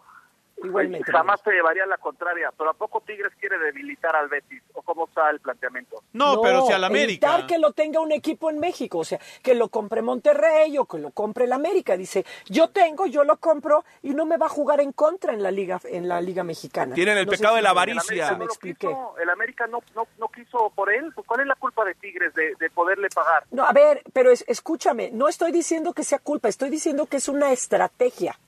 [0.62, 1.10] Igualmente.
[1.10, 4.62] Jamás te llevaría la contraria, pero ¿a poco Tigres quiere debilitar al Betis?
[4.74, 6.02] ¿O cómo está el planteamiento?
[6.12, 7.26] No, pero si al América.
[7.28, 10.84] evitar que lo tenga un equipo en México, o sea, que lo compre Monterrey o
[10.84, 11.96] que lo compre el América.
[11.96, 15.42] Dice, yo tengo, yo lo compro y no me va a jugar en contra en
[15.42, 16.94] la liga, en la liga mexicana.
[16.94, 18.12] Tienen el No pecado si de la avaricia.
[18.14, 18.86] El América me no lo expliqué.
[18.88, 21.12] quiso, el América no, no, no quiso por él.
[21.14, 23.44] Pues, ¿Cuál es la culpa de Tigres de, de poderle pagar?
[23.50, 27.16] No, a ver, pero es- escúchame, no estoy diciendo que sea culpa, estoy diciendo que
[27.16, 28.38] es una estrategia.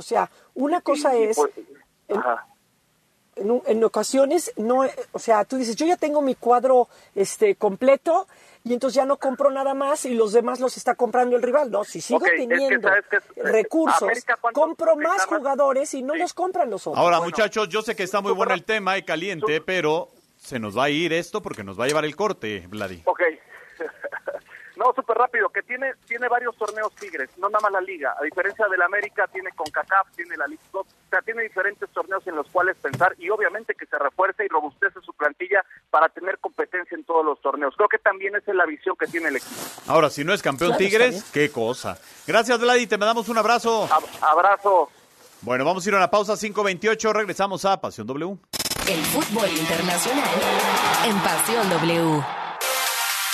[0.00, 1.52] O sea, una cosa es, pues-
[2.08, 2.46] en- Ajá.
[3.36, 7.54] en, un- en ocasiones, no, o sea, tú dices, yo ya tengo mi cuadro este
[7.54, 8.26] completo
[8.64, 11.70] y entonces ya no compro nada más y los demás los está comprando el rival.
[11.70, 15.94] No, si sigo Ok, es que teniendo que, eh, recursos, América, ¿cuántos compro más jugadores
[15.94, 16.18] y no Sí.
[16.20, 16.98] los compran los otros.
[16.98, 20.08] Ahora, Bueno, muchachos, yo sé que está muy bueno el tema y caliente, pero
[20.38, 23.02] se nos va a ir esto porque nos va a llevar el corte, Vladi.
[23.04, 23.20] Ok.
[24.80, 28.14] No, súper rápido, que tiene tiene varios torneos Tigres, no nada más la Liga.
[28.18, 30.62] A diferencia del América, tiene CONCACAF, tiene la Liga.
[30.72, 34.48] O sea, tiene diferentes torneos en los cuales pensar y obviamente que se refuerce y
[34.48, 37.74] robustece su plantilla para tener competencia en todos los torneos.
[37.76, 39.54] Creo que también esa es la visión que tiene el equipo.
[39.86, 41.98] Ahora, si no es campeón Claro, Tigres, qué cosa.
[42.26, 43.86] Gracias, Vladi, te damos un abrazo.
[43.90, 44.88] Ab- abrazo.
[45.42, 48.36] Bueno, vamos a ir a una pausa 5.28, regresamos a Pasión W.
[48.88, 50.28] El fútbol internacional
[51.06, 52.39] en Pasión W.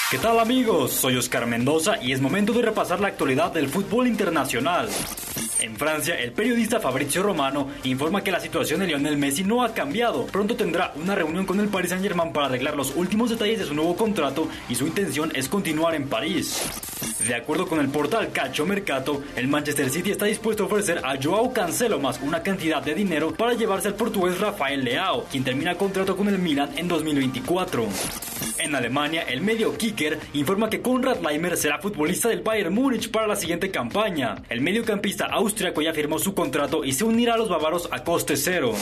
[0.09, 0.93] ¿Qué tal amigos?
[0.93, 4.89] Soy Oscar Mendoza y es momento de repasar la actualidad del fútbol internacional.
[5.59, 9.75] En Francia, el periodista Fabrizio Romano informa que la situación de Lionel Messi no ha
[9.75, 10.25] cambiado.
[10.27, 13.75] Pronto tendrá una reunión con el Paris Saint-Germain para arreglar los últimos detalles de su
[13.75, 16.63] nuevo contrato y su intención es continuar en París.
[17.27, 21.21] De acuerdo con el portal Calcio Mercato, el Manchester City está dispuesto a ofrecer a
[21.21, 25.75] Joao Cancelo más una cantidad de dinero para llevarse al portugués Rafael Leao, quien termina
[25.75, 27.89] contrato con el Milan en 2024.
[28.59, 29.96] En Alemania, el medio Kicker
[30.35, 34.37] Informa que Konrad Leimer será futbolista del Bayern Múnich para la siguiente campaña.
[34.51, 38.37] El mediocampista austriaco ya firmó su contrato y se unirá a los bávaros a coste
[38.37, 38.75] cero.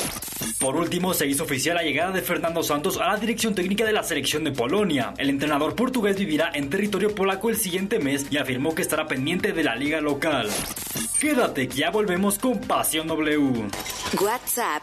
[0.58, 3.92] Por último, se hizo oficial la llegada de Fernando Santos a la dirección técnica de
[3.92, 5.14] la selección de Polonia.
[5.16, 9.52] El entrenador portugués vivirá en territorio polaco el siguiente mes y afirmó que estará pendiente
[9.52, 10.48] de la liga local.
[11.20, 13.68] Quédate que ya volvemos con Pasión W.
[14.20, 14.82] WhatsApp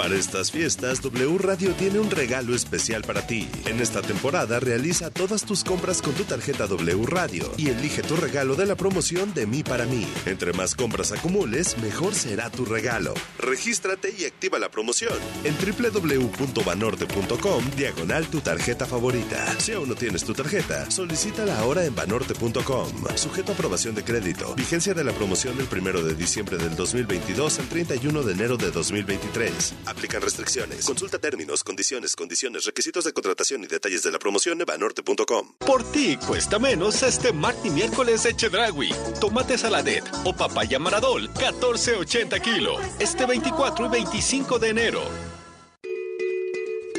[0.00, 3.46] Para estas fiestas, W Radio tiene un regalo especial para ti.
[3.66, 8.16] En esta temporada realiza todas tus compras con tu tarjeta W Radio y elige tu
[8.16, 10.06] regalo de la promoción de mí para mí.
[10.24, 13.12] Entre más compras acumules, mejor será tu regalo.
[13.36, 15.12] Regístrate y activa la promoción
[15.44, 19.60] en www.banorte.com diagonal tu tarjeta favorita.
[19.60, 22.88] Si aún no tienes tu tarjeta, solicítala ahora en banorte.com.
[23.16, 24.54] Sujeto a aprobación de crédito.
[24.54, 28.70] Vigencia de la promoción del 1 de diciembre del 2022 al 31 de enero de
[28.70, 29.89] 2023.
[29.90, 30.84] Aplican restricciones.
[30.86, 35.54] Consulta términos, condiciones, condiciones, requisitos de contratación y detalles de la promoción en banorte.com.
[35.58, 38.90] Por ti cuesta menos este martes y miércoles de Chedragui.
[39.20, 42.78] Tomate saladet o papaya maradol, 14.80 kilo.
[43.00, 45.02] Este 24 y 25 de enero.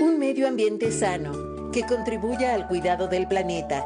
[0.01, 3.85] Un medio ambiente sano que contribuya al cuidado del planeta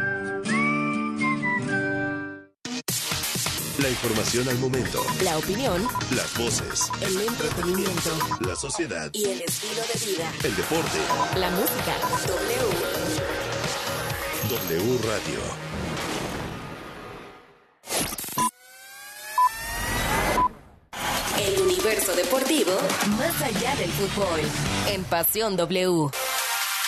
[3.81, 5.03] La información al momento.
[5.23, 5.81] La opinión.
[6.15, 6.91] Las voces.
[7.01, 8.11] El entretenimiento.
[8.41, 9.09] La sociedad.
[9.11, 10.31] Y el estilo de vida.
[10.43, 10.99] El deporte.
[11.35, 11.95] La música.
[12.27, 12.69] W.
[14.49, 15.39] W Radio.
[21.39, 22.73] El universo deportivo
[23.17, 24.41] más allá del fútbol.
[24.89, 26.11] En Pasión W.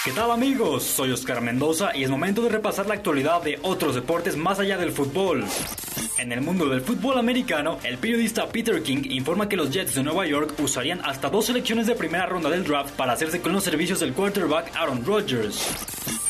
[0.03, 0.83] ¿Qué tal amigos?
[0.83, 4.77] Soy Oscar Mendoza y es momento de repasar la actualidad de otros deportes más allá
[4.77, 5.45] del fútbol.
[6.17, 10.03] En el mundo del fútbol americano, el periodista Peter King informa que los Jets de
[10.03, 13.63] Nueva York usarían hasta dos selecciones de primera ronda del draft para hacerse con los
[13.63, 15.73] servicios del quarterback Aaron Rodgers.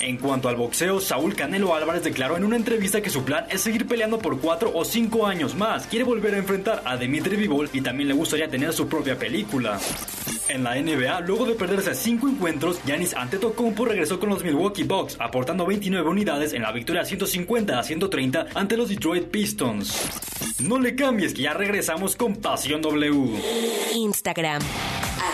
[0.01, 3.62] En cuanto al boxeo, Saúl Canelo Álvarez declaró en una entrevista que su plan es
[3.62, 5.88] seguir peleando por cuatro o cinco años más.
[5.88, 9.79] Quiere volver a enfrentar a Dimitri Vivol y también le gustaría tener su propia película.
[10.49, 15.17] En la NBA, luego de perderse cinco encuentros, Giannis Antetokounmpo regresó con los Milwaukee Bucks,
[15.19, 19.99] aportando 29 unidades en la victoria 150 a 130 ante los Detroit Pistons.
[20.60, 23.41] No le cambies que ya regresamos con Pasión W.
[23.95, 24.62] Instagram,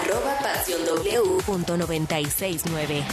[0.02, 3.04] arroba pasión W.969.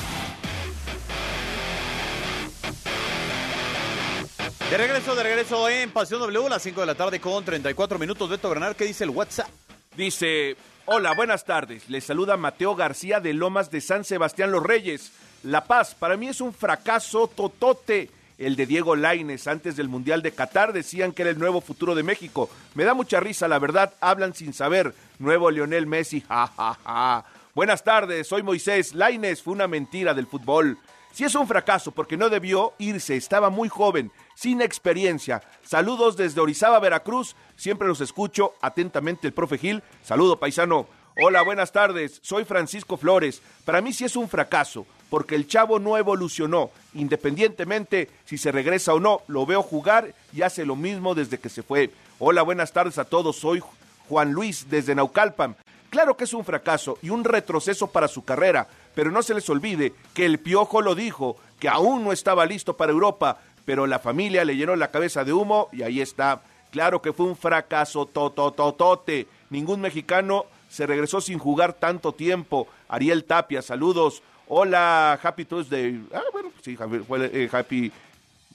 [4.70, 8.28] De regreso, de regreso en Pasión W, las 5 de la tarde con 34 minutos.
[8.28, 9.48] Beto Bernal, ¿qué dice el WhatsApp?
[9.96, 10.56] Dice,
[10.86, 11.88] hola, buenas tardes.
[11.90, 15.12] Les saluda Mateo García de Lomas de San Sebastián Los Reyes.
[15.42, 18.10] La Paz, para mí es un fracaso totote.
[18.38, 21.94] El de Diego Laines antes del Mundial de Qatar decían que era el nuevo futuro
[21.94, 22.50] de México.
[22.74, 24.94] Me da mucha risa, la verdad, hablan sin saber.
[25.18, 27.24] Nuevo Lionel Messi, ja, ja, ja.
[27.54, 28.94] Buenas tardes, soy Moisés.
[28.94, 30.78] Laines fue una mentira del fútbol.
[31.12, 35.42] Si es un fracaso porque no debió irse, estaba muy joven, sin experiencia.
[35.64, 37.34] Saludos desde Orizaba, Veracruz.
[37.56, 39.82] Siempre los escucho atentamente el profe Gil.
[40.04, 40.86] Saludo, paisano.
[41.20, 42.20] Hola, buenas tardes.
[42.22, 43.40] Soy Francisco Flores.
[43.64, 46.70] Para mí sí es un fracaso porque el chavo no evolucionó.
[46.94, 51.48] Independientemente si se regresa o no, lo veo jugar y hace lo mismo desde que
[51.48, 51.90] se fue.
[52.18, 53.36] Hola, buenas tardes a todos.
[53.36, 53.62] Soy
[54.08, 55.56] Juan Luis desde Naucalpan.
[55.88, 59.48] Claro que es un fracaso y un retroceso para su carrera, pero no se les
[59.48, 63.98] olvide que el Piojo lo dijo, que aún no estaba listo para Europa, pero la
[63.98, 66.40] familia le llenó la cabeza de humo y ahí está.
[66.70, 69.26] Claro que fue un fracaso totototote.
[69.50, 72.68] Ningún mexicano se regresó sin jugar tanto tiempo.
[72.88, 74.22] Ariel Tapia, saludos.
[74.48, 76.00] Hola, Happy Tuesday.
[76.14, 77.92] Ah, bueno, sí, eh, Happy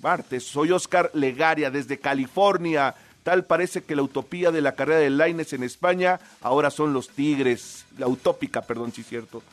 [0.01, 0.45] Martes.
[0.45, 2.95] Soy Oscar Legaria desde California.
[3.23, 7.09] Tal parece que la utopía de la carrera de Laines en España ahora son los
[7.09, 7.85] Tigres.
[7.97, 9.43] La utópica, perdón, sí es cierto.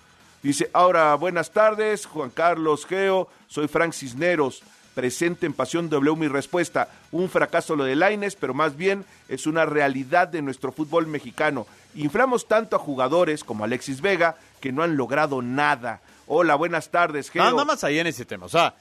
[0.43, 4.63] Dice, ahora, buenas tardes, Juan Carlos Geo, soy Frank Cisneros,
[4.99, 6.89] presente en Pasión W mi respuesta.
[7.13, 11.69] Un fracaso lo de Laines, pero más bien es una realidad de nuestro fútbol mexicano.
[11.95, 16.01] Inflamos tanto a jugadores como Alexis Vega que no han logrado nada.
[16.27, 17.45] Hola, buenas tardes, Geo.
[17.45, 18.75] Nada más allá en ese tema, o sea,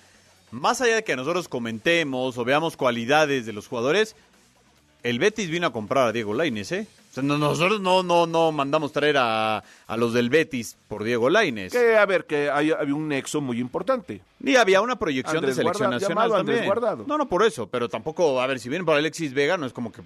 [0.49, 4.15] más allá de que nosotros comentemos o veamos cualidades de los jugadores,
[5.03, 6.87] el Betis vino a comprar a Diego Laines, ¿eh?
[7.15, 11.71] Nosotros no, no, no mandamos traer a, a los del Betis por Diego Laines.
[11.73, 14.21] Que, a ver, que hay, había un nexo muy importante.
[14.43, 16.65] Y había una proyección Andrés de selección Guarda- nacional también.
[16.65, 17.05] Guardado.
[17.07, 19.73] No, no por eso, pero tampoco, a ver, si vienen por Alexis Vega, no es
[19.73, 20.01] como que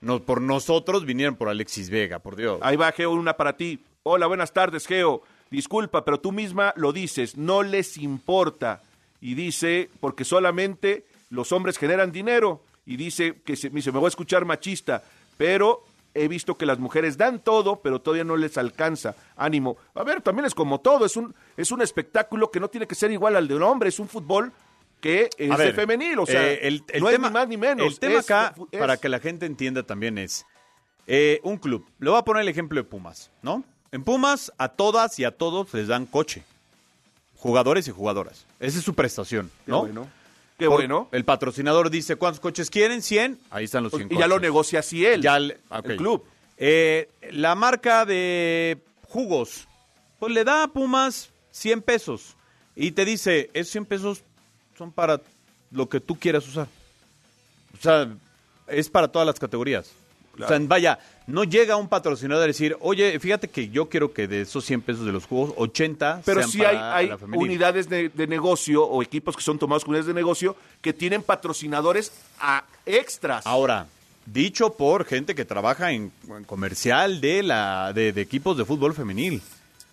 [0.00, 2.58] no, por nosotros vinieron por Alexis Vega, por Dios.
[2.62, 3.80] Ahí va, Geo, una para ti.
[4.04, 5.22] Hola, buenas tardes, Geo.
[5.50, 8.82] Disculpa, pero tú misma lo dices, no les importa.
[9.20, 12.62] Y dice, porque solamente los hombres generan dinero.
[12.86, 15.04] Y dice que se, me dice, me voy a escuchar machista,
[15.36, 15.84] pero
[16.14, 19.14] he visto que las mujeres dan todo, pero todavía no les alcanza.
[19.36, 19.76] Ánimo.
[19.94, 22.94] A ver, también es como todo, es un, es un espectáculo que no tiene que
[22.94, 24.52] ser igual al de un hombre, es un fútbol
[25.00, 27.48] que es de ver, femenil, o sea, eh, el, el no tema, es ni más
[27.48, 27.86] ni menos.
[27.86, 30.46] El tema es- acá, es- para que la gente entienda también, es
[31.08, 31.84] eh, un club.
[31.98, 33.64] Le voy a poner el ejemplo de Pumas, ¿no?
[33.90, 36.44] En Pumas, a todas y a todos les dan coche.
[37.36, 38.46] Jugadores y jugadoras.
[38.60, 39.80] Esa es su prestación, ¿no?
[39.80, 40.06] bueno.
[40.62, 41.08] Qué Por- bueno.
[41.12, 43.02] El patrocinador dice, ¿cuántos coches quieren?
[43.02, 43.38] 100.
[43.50, 44.42] Ahí están los 100 Y ya lo coches.
[44.42, 45.86] negocia así él, Ya le- ok.
[45.90, 46.24] el club.
[46.56, 49.66] Eh, la marca de jugos,
[50.20, 52.36] pues le da a Pumas 100 pesos
[52.76, 54.22] y te dice, esos 100 pesos
[54.78, 55.20] son para
[55.72, 56.68] lo que tú quieras usar.
[57.76, 58.08] O sea,
[58.68, 59.90] es para todas las categorías.
[60.40, 64.26] O sea, vaya, no llega un patrocinador a decir, oye, fíjate que yo quiero que
[64.26, 67.18] de esos 100 pesos de los jugos, 80 Pero sean sí hay, para hay la
[67.32, 71.22] unidades de, de negocio o equipos que son tomados como unidades de negocio que tienen
[71.22, 73.46] patrocinadores a extras.
[73.46, 73.86] Ahora,
[74.26, 78.94] dicho por gente que trabaja en, en comercial de, la, de, de equipos de fútbol
[78.94, 79.42] femenil.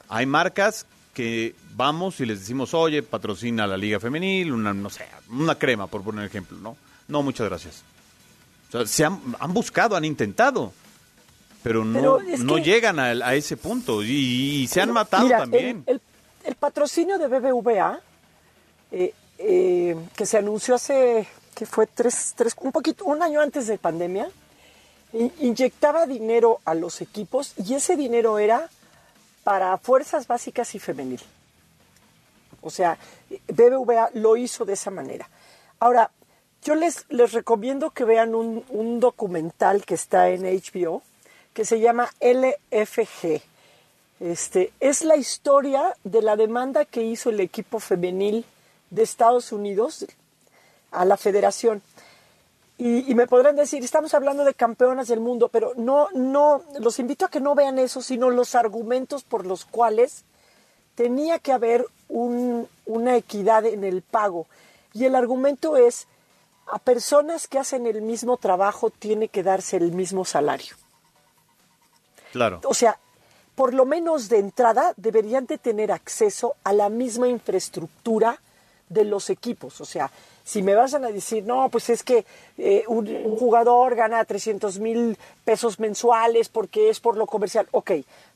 [0.08, 5.06] Hay marcas que vamos y les decimos, oye, patrocina la liga femenil, una, no sé,
[5.30, 6.78] una crema, por poner ejemplo, ¿no?
[7.08, 7.84] No, muchas gracias.
[8.70, 10.74] O sea, se han, han buscado, han intentado,
[11.64, 15.26] pero no, Pero es no llegan a, a ese punto y, y se han matado
[15.26, 15.84] Mira, también.
[15.86, 16.02] El, el-
[16.46, 18.00] el patrocinio de BBVA,
[18.92, 23.68] eh, eh, que se anunció hace, que fue tres, tres, un poquito, un año antes
[23.68, 24.30] de pandemia,
[25.40, 28.70] inyectaba dinero a los equipos y ese dinero era
[29.44, 31.20] para fuerzas básicas y femenil.
[32.62, 32.98] O sea,
[33.48, 35.30] BBVA lo hizo de esa manera.
[35.80, 36.10] Ahora,
[36.64, 41.02] yo les, les recomiendo que vean un, un documental que está en HBO
[41.60, 43.42] que se llama LFG.
[44.22, 48.46] Este, es la historia de la demanda que hizo el equipo femenil
[48.92, 50.06] de Estados Unidos
[50.92, 51.82] a la federación.
[52.78, 57.26] Y, me podrán decir, estamos hablando de campeonas del mundo, pero no, no, los invito
[57.26, 60.24] a que no vean eso, sino los argumentos por los cuales
[60.96, 64.48] tenía que haber un- una equidad en el pago.
[64.94, 66.08] Y el argumento es,
[66.68, 70.78] a personas que hacen el mismo trabajo tiene que darse el mismo salario.
[72.32, 72.62] Claro.
[72.66, 72.98] O sea,
[73.56, 78.40] por lo menos de entrada deberían de tener acceso a la misma infraestructura
[78.88, 79.82] de los equipos.
[79.82, 80.12] O sea,
[80.44, 82.26] si me vas a decir, no, pues es que
[82.58, 83.06] eh, un,
[83.38, 87.92] jugador gana 300 mil pesos mensuales porque es por lo comercial, ok,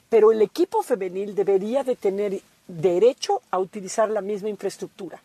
[0.10, 5.22] pero el equipo femenil debería de tener derecho a utilizar la misma infraestructura.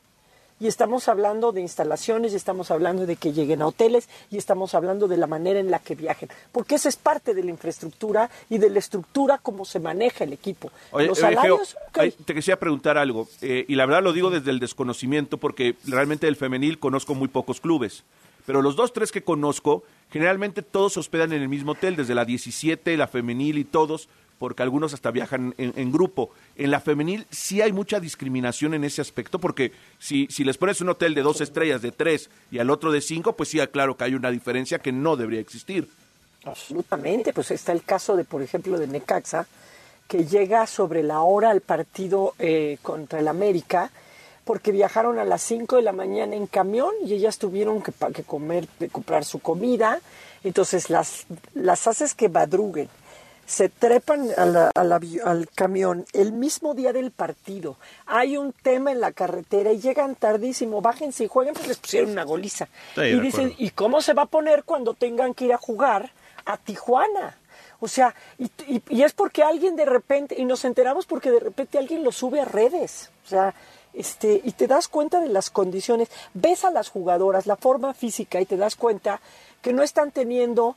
[0.60, 4.74] Y estamos hablando de instalaciones, y estamos hablando de que lleguen a hoteles y estamos
[4.74, 8.30] hablando de la manera en la que viajen, porque esa es parte de la infraestructura
[8.48, 10.70] y de la estructura como se maneja el equipo.
[10.90, 14.30] Oye, Los oye, Geo, salarios, te quisiera preguntar algo, eh, y la verdad lo digo
[14.30, 18.04] desde el desconocimiento, porque realmente del femenil conozco muy pocos clubes,
[18.46, 22.14] pero los dos, tres que conozco, generalmente todos se hospedan en el mismo hotel, desde
[22.14, 26.30] la 17, la femenil y todos, porque algunos hasta viajan en, en grupo.
[26.56, 30.90] En la femenil sí hay mucha discriminación en ese aspecto, porque si, les pones un
[30.90, 34.04] hotel de dos estrellas, de tres, y al otro de cinco, pues sí, claro que
[34.04, 35.88] hay una diferencia que no debería existir.
[36.44, 39.46] Absolutamente, pues está el caso de, por ejemplo, de Necaxa,
[40.06, 43.90] que llega sobre la hora al partido eh, contra el América,
[44.44, 48.66] porque viajaron a las 5 de la mañana en camión y ellas tuvieron que comer,
[48.78, 50.00] que comprar su comida,
[50.42, 52.88] entonces las, las haces que madruguen,
[53.48, 58.36] se trepan a la- a la avi- al camión el mismo día del partido, hay
[58.36, 62.24] un tema en la carretera y llegan tardísimo, bájense y jueguen, pues les pusieron una
[62.24, 62.68] goliza.
[62.94, 63.64] Sí, y dicen, acuerdo.
[63.64, 66.12] ¿y cómo se va a poner cuando tengan que ir a jugar
[66.44, 67.38] a Tijuana?
[67.80, 71.40] O sea, y, y- y es porque alguien de repente, y nos enteramos porque de
[71.40, 73.08] repente alguien lo sube a redes.
[73.24, 73.54] O sea,
[73.94, 78.40] este, y te das cuenta de las condiciones, ves a las jugadoras, la forma física,
[78.42, 79.20] y te das cuenta
[79.62, 80.76] que no están teniendo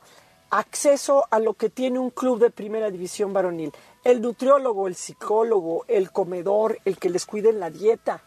[0.52, 3.72] acceso a lo que tiene un club de primera división varonil.
[4.04, 8.22] El nutriólogo, el psicólogo, el comedor, el que les cuide la dieta,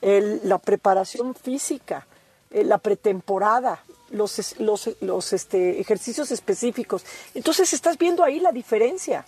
[0.00, 2.06] el- la preparación física,
[2.50, 7.04] eh, la pretemporada, los, los, los, este, ejercicios específicos.
[7.34, 9.24] Entonces estás viendo ahí la diferencia.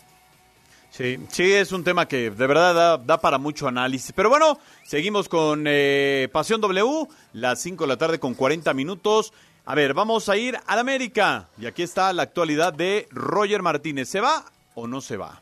[0.91, 4.13] Sí, sí, es un tema que de verdad da, da para mucho análisis.
[4.15, 9.33] Pero bueno, seguimos con eh, Pasión W, las 5 de la tarde con 40 minutos.
[9.65, 11.49] A ver, vamos a ir al América.
[11.59, 14.09] Y aquí está la actualidad de Roger Martínez.
[14.09, 14.45] ¿Se va
[14.75, 15.41] o no se va?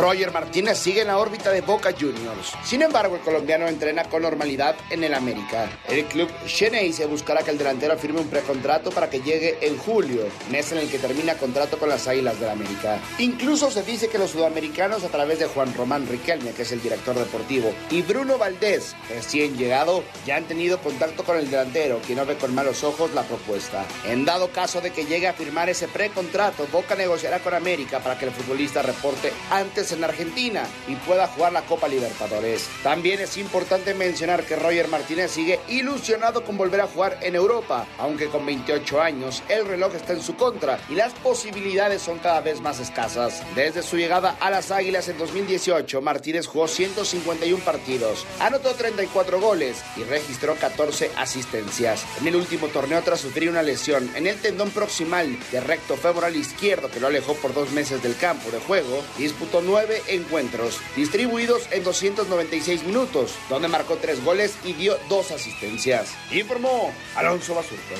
[0.00, 2.54] Roger Martínez sigue en la órbita de Boca Juniors.
[2.64, 5.68] Sin embargo, el colombiano entrena con normalidad en el América.
[5.88, 10.22] El club se buscará que el delantero firme un precontrato para que llegue en julio,
[10.50, 12.98] mes en el que termina contrato con las Águilas del América.
[13.18, 16.80] Incluso se dice que los sudamericanos, a través de Juan Román Riquelme, que es el
[16.80, 22.16] director deportivo, y Bruno Valdés, recién llegado, ya han tenido contacto con el delantero, quien
[22.16, 23.84] no ve con malos ojos la propuesta.
[24.06, 28.18] En dado caso de que llegue a firmar ese precontrato, Boca negociará con América para
[28.18, 32.68] que el futbolista reporte antes en Argentina y pueda jugar la Copa Libertadores.
[32.82, 37.86] También es importante mencionar que Roger Martínez sigue ilusionado con volver a jugar en Europa,
[37.98, 42.40] aunque con 28 años el reloj está en su contra y las posibilidades son cada
[42.40, 43.42] vez más escasas.
[43.54, 49.82] Desde su llegada a las Águilas en 2018, Martínez jugó 151 partidos, anotó 34 goles
[49.96, 52.04] y registró 14 asistencias.
[52.20, 56.36] En el último torneo tras sufrir una lesión en el tendón proximal de recto femoral
[56.36, 61.62] izquierdo que lo alejó por dos meses del campo de juego, disputó nueve encuentros, distribuidos
[61.70, 66.12] en 296 minutos, donde marcó tres goles y dio dos asistencias.
[66.32, 67.94] Informó Alonso Basurto.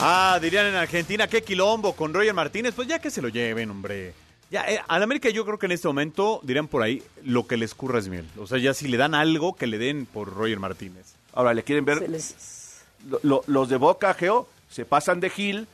[0.00, 2.72] Ah, dirían en Argentina, qué quilombo con Roger Martínez.
[2.74, 4.14] Pues ya que se lo lleven, hombre.
[4.50, 7.56] Ya, eh, al América yo creo que en este momento, dirían por ahí, lo que
[7.56, 8.26] les curra es miel.
[8.38, 11.14] O sea, ya si le dan algo, que le den por Roger Martínez.
[11.32, 11.98] Ahora, ¿le quieren ver?
[11.98, 12.34] Se les-
[13.08, 15.66] Lo- lo- los de Boca, Geo, se pasan de Gil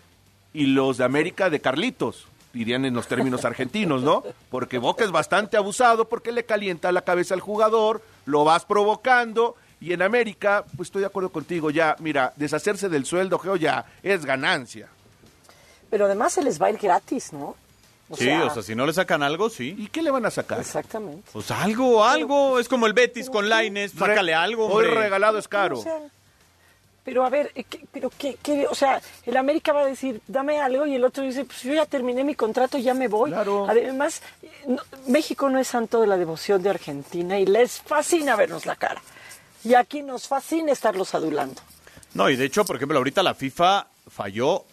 [0.55, 4.23] y los de América de Carlitos, dirían en los términos argentinos, ¿no?
[4.51, 9.57] Porque Boca es bastante abusado porque le calienta la cabeza al jugador, lo vas provocando.
[9.81, 13.85] Y en América, pues estoy de acuerdo contigo, ya, mira, deshacerse del sueldo, Geo, ya
[14.03, 14.89] es ganancia.
[15.91, 17.55] Pero además se les va a ir gratis, ¿no?
[18.11, 19.75] O sí, sea- o sea, si no le sacan algo, sí.
[19.79, 20.59] ¿Y qué le van a sacar?
[20.61, 21.29] Exactamente.
[21.33, 22.59] Pues algo, algo.
[22.59, 25.01] Es como el Betis con Laines, sácale algo, Hoy hombre.
[25.03, 25.79] regalado es caro.
[25.79, 25.99] O sea,
[27.09, 30.21] pero a ver, eh, ¿qué- pero qué, qué- o sea, el América va a decir,
[30.29, 33.33] dame algo, y el otro dice, pues yo ya terminé mi contrato, ya me voy.
[33.33, 38.37] Además, eh, no- México no es santo de la devoción de Argentina y les fascina
[38.37, 39.01] vernos la cara.
[39.65, 41.63] Y aquí nos fascina estarlos adulando.
[42.13, 44.65] No, y de hecho, por ejemplo, ahorita la FIFA falló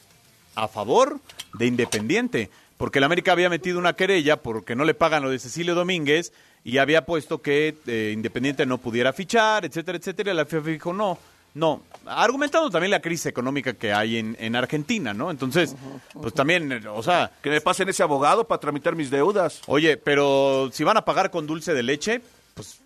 [0.56, 1.22] a favor
[1.54, 5.40] de Independiente, porque el América había metido una querella porque no le pagan lo de
[5.40, 6.34] Cecilio Domínguez
[6.66, 10.92] y había puesto que eh, Independiente no pudiera fichar, etcétera, etcétera, y la FIFA dijo
[10.92, 11.18] no.
[11.56, 15.32] No, argumentando también la crisis económica que hay en, en Argentina, ¿no?
[15.32, 15.74] Entonces,
[16.14, 17.32] pues también, o sea...
[17.42, 19.62] Que me pasen ese abogado para tramitar mis deudas.
[19.68, 22.22] Oye, pero si van a pagar con dulce de leche,
[22.56, 22.80] pues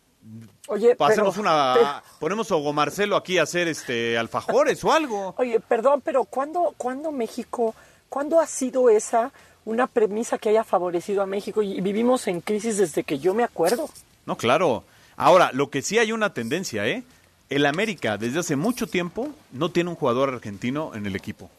[0.68, 1.74] Oye, hacemos pero- una...
[1.74, 5.34] pero- ponemos a Hugo Marcelo aquí a hacer este alfajores o algo.
[5.40, 7.74] Oye, perdón, pero ¿cuándo, ¿cuándo México,
[8.08, 9.32] cuándo ha sido esa
[9.66, 11.64] una premisa que haya favorecido a México?
[11.64, 13.90] Y vivimos en crisis desde que yo me acuerdo.
[14.28, 14.84] No, claro.
[15.18, 17.04] Ahora, lo que sí hay una tendencia, ¿eh?
[17.50, 21.50] El América, desde hace mucho tiempo, no tiene un jugador argentino en el equipo.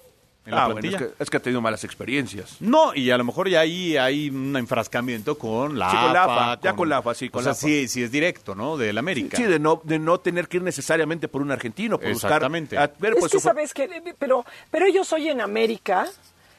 [0.47, 2.57] en la Ah, bueno, es que, es que ha tenido malas experiencias.
[2.61, 6.23] No, y a lo mejor ya ahí hay un enfrascamiento con la Sí, con la
[6.25, 8.55] AFA, AFA, ya con la AFA, sí, con o sea, la sí, sí es directo,
[8.55, 8.77] ¿no?
[8.77, 9.37] Del América.
[9.37, 12.77] Sí, de no, de no tener que ir necesariamente por un argentino, por Exactamente.
[12.77, 12.95] buscar...
[12.97, 16.07] a ver, es pues, que sabes que, pero, pero ellos hoy en América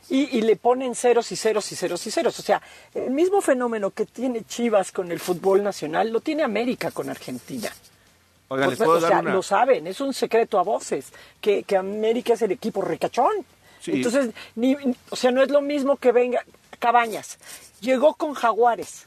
[0.09, 2.38] y, y le ponen ceros y ceros y ceros y ceros.
[2.38, 2.61] O sea,
[2.93, 7.71] el mismo fenómeno que tiene Chivas con el fútbol nacional lo tiene América con Argentina.
[8.52, 9.34] Oigan, les O- puedo o dar sea, una...
[9.34, 13.32] lo saben, es un secreto a voces, que, que América es el equipo recachón.
[13.80, 13.93] Sí.
[13.93, 14.76] Entonces, ni,
[15.10, 16.43] o sea, no es lo mismo que venga
[16.80, 17.39] Cabañas.
[17.80, 19.06] Llegó con Jaguares,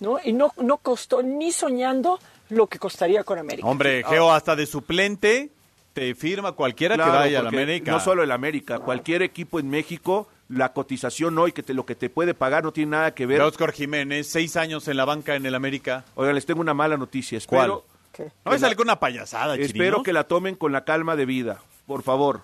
[0.00, 0.18] ¿no?
[0.24, 2.18] Y no, no costó ni soñando
[2.50, 3.66] lo que costaría con América.
[3.68, 5.50] Hombre, Geo, hasta de suplente
[5.92, 7.90] te firma cualquiera Claro, que vaya a la porque América.
[7.92, 11.94] No solo el América, cualquier equipo en México, la cotización hoy, que te, lo que
[11.94, 13.40] te puede pagar no tiene nada que ver.
[13.40, 16.04] Oscar Jiménez, seis años en la banca en el América.
[16.14, 17.38] Oigan, les tengo una mala noticia.
[17.46, 17.70] ¿Cuál?
[18.12, 20.02] Espero, No me sale con una payasada, espero Chirinos.
[20.02, 22.42] que la tomen con la calma de vida, por favor.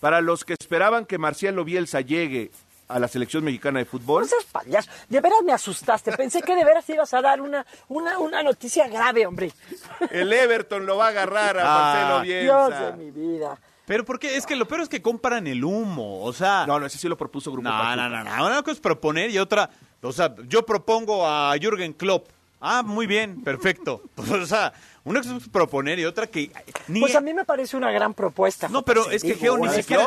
[0.00, 2.50] Para los que esperaban que Marcialo Bielsa llegue
[2.88, 4.90] a la selección mexicana de fútbol, No seas payaso.
[5.08, 6.12] De veras me asustaste.
[6.16, 9.52] Pensé que de veras ibas a dar una, una, una noticia grave, hombre.
[10.10, 12.90] el Everton lo va a agarrar a Ah, Marcelo Dios Bielsa.
[12.90, 13.58] de mi vida.
[13.88, 16.64] Pero porque es que lo peor es que comparan el humo, o sea...
[16.66, 17.96] No, no, ese sí lo propuso Grupo No, Pachuca.
[17.96, 19.70] no, no, no, una cosa es proponer y otra,
[20.02, 22.28] o sea, yo propongo a Jürgen Klopp.
[22.60, 24.02] Ah, muy bien, perfecto.
[24.16, 24.72] o sea,
[25.04, 26.50] una cosa es proponer y otra que
[26.88, 28.68] ni Pues a mí me parece una gran propuesta.
[28.68, 30.06] No, pero es que Geo ni siquiera-.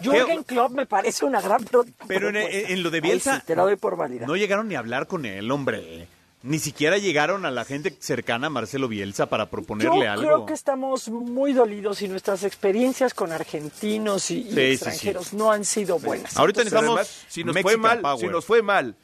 [0.00, 3.62] Jürgen Klopp me parece una gran pro- Pero en, lo de Bielsa sí, te la
[3.62, 4.26] doy por válida.
[4.26, 6.06] no llegaron ni a hablar con él, hombre.
[6.48, 10.22] Ni siquiera llegaron a la gente cercana a Marcelo Bielsa para proponerle Yo algo.
[10.22, 15.26] creo que estamos muy dolidos y nuestras experiencias con argentinos y, y Sí, sí, extranjeros
[15.28, 15.36] sí.
[15.36, 16.36] no han sido buenas.
[16.36, 18.18] Ahorita necesitamos además, si nos fue mal, Power.
[18.20, 18.94] si nos fue mal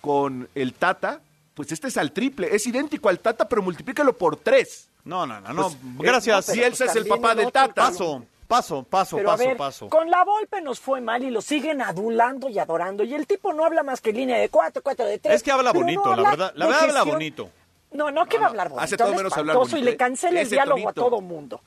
[0.00, 1.20] con el Tata,
[1.54, 4.88] pues este es al triple, es idéntico al Tata, pero multiplícalo por tres.
[5.04, 5.62] No, no, no, no.
[5.96, 6.46] Pues, Gracias.
[6.46, 7.74] si Bielsa es el papá el del Tata.
[7.74, 9.88] Paso, paso, paso, Pero a paso, ver, paso.
[9.88, 13.04] con la Volpe nos fue mal y lo siguen adulando y adorando.
[13.04, 15.34] Y el tipo no habla más que línea de cuatro, cuatro de tres.
[15.36, 16.52] Es que habla bonito, no la habla verdad.
[16.56, 17.50] La verdad habla bonito.
[17.92, 18.84] No, no que va a hablar bonito.
[18.84, 20.40] Hace todo habla menos hablar espantoso bonito, y le cancela ¿eh?
[20.40, 20.90] el Ese diálogo tonito.
[20.90, 21.60] a todo mundo.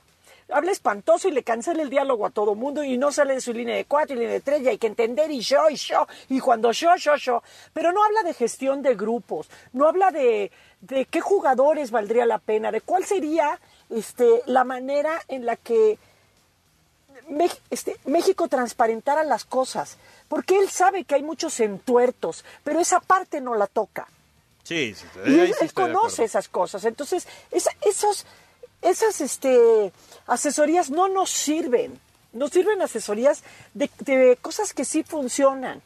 [0.51, 3.53] Habla espantoso y le cancela el diálogo a todo mundo y no sale de su
[3.53, 6.07] línea de cuatro y línea de tres y hay que entender y yo y yo
[6.27, 7.43] y cuando yo, yo, yo.
[7.71, 10.51] Pero no habla de gestión de grupos, no habla de,
[10.81, 13.59] de qué jugadores valdría la pena, de cuál sería
[13.91, 15.99] este, la manera en la que
[17.69, 23.41] este, México transparentara las cosas, porque él sabe que hay muchos entuertos, pero esa parte
[23.41, 24.07] no la toca.
[24.63, 26.85] Sí, sí, Y él, sí conoce esas cosas.
[26.85, 28.25] Entonces, esa- esos,
[28.81, 29.91] esas este,
[30.27, 31.99] asesorías no nos sirven.
[32.33, 33.41] Nos sirven asesorías
[33.73, 35.81] de, de cosas que sí funcionan.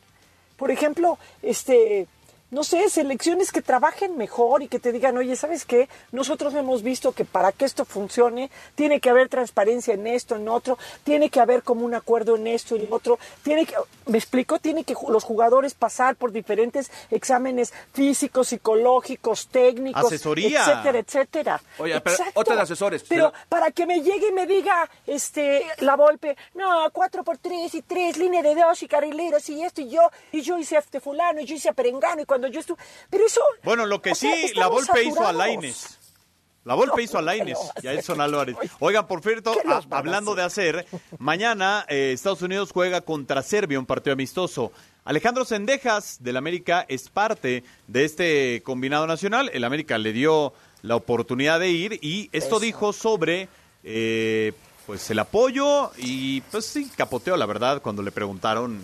[0.57, 2.07] Por ejemplo, este,
[2.53, 5.89] no sé, selecciones que trabajen mejor y que te digan, oye, ¿sabes qué?
[6.11, 10.47] Nosotros hemos visto que para que esto funcione, tiene que haber transparencia en esto, en
[10.47, 13.75] otro, tiene que haber como un acuerdo en esto, en otro, tiene que,
[14.05, 20.61] me explico, tiene que los jugadores pasar por diferentes exámenes físicos, psicológicos, técnicos, Asesoría.
[20.61, 21.61] etcétera, etcétera.
[21.79, 22.39] Oye, pero Exacto.
[22.39, 23.03] otra de asesores.
[23.03, 27.37] Pero pero- para que me llegue y me diga, este, la Volpe, no, cuatro por
[27.37, 30.01] tres y tres, línea de dos y carrileros y esto y yo,
[30.31, 32.77] y yo hice a este fulano, y yo hice a Perengano, y cuando yo estuve,
[33.09, 33.41] pero eso...
[33.63, 35.31] Bueno, lo que sí, sea, la Volpe hizo a.
[35.33, 35.99] Laines.
[36.65, 38.55] La Volpe No, hizo a Laines y a Edson Álvarez.
[38.79, 40.85] Oigan, por cierto, ¿Qué los a- van a hablando de hacer,
[41.19, 44.71] mañana eh, Estados Unidos juega contra Serbia, un partido amistoso.
[45.03, 49.49] Alejandro Sendejas del América es parte de este combinado nacional.
[49.53, 52.59] El América le dio la oportunidad de ir y esto Eso.
[52.61, 53.49] dijo sobre
[53.83, 54.53] eh,
[54.85, 58.79] pues el apoyo y pues sí, capoteó la verdad cuando le preguntaron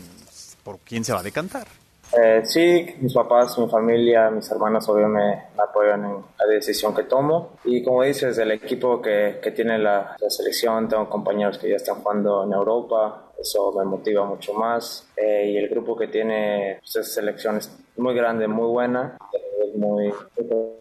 [0.66, 1.68] por quién se va a decantar.
[2.12, 6.96] Eh, sí, mis papás, mi familia, mis hermanos obvio me, me apoyan en la decisión
[6.96, 7.58] que tomo.
[7.64, 11.76] Y como dices, el equipo que, que tiene la, la selección, tengo compañeros que ya
[11.76, 15.08] están jugando en Europa, eso me motiva mucho más.
[15.16, 19.18] Eh, y el grupo que tiene pues, es selección es muy grande, muy buena.
[19.64, 20.12] Es muy,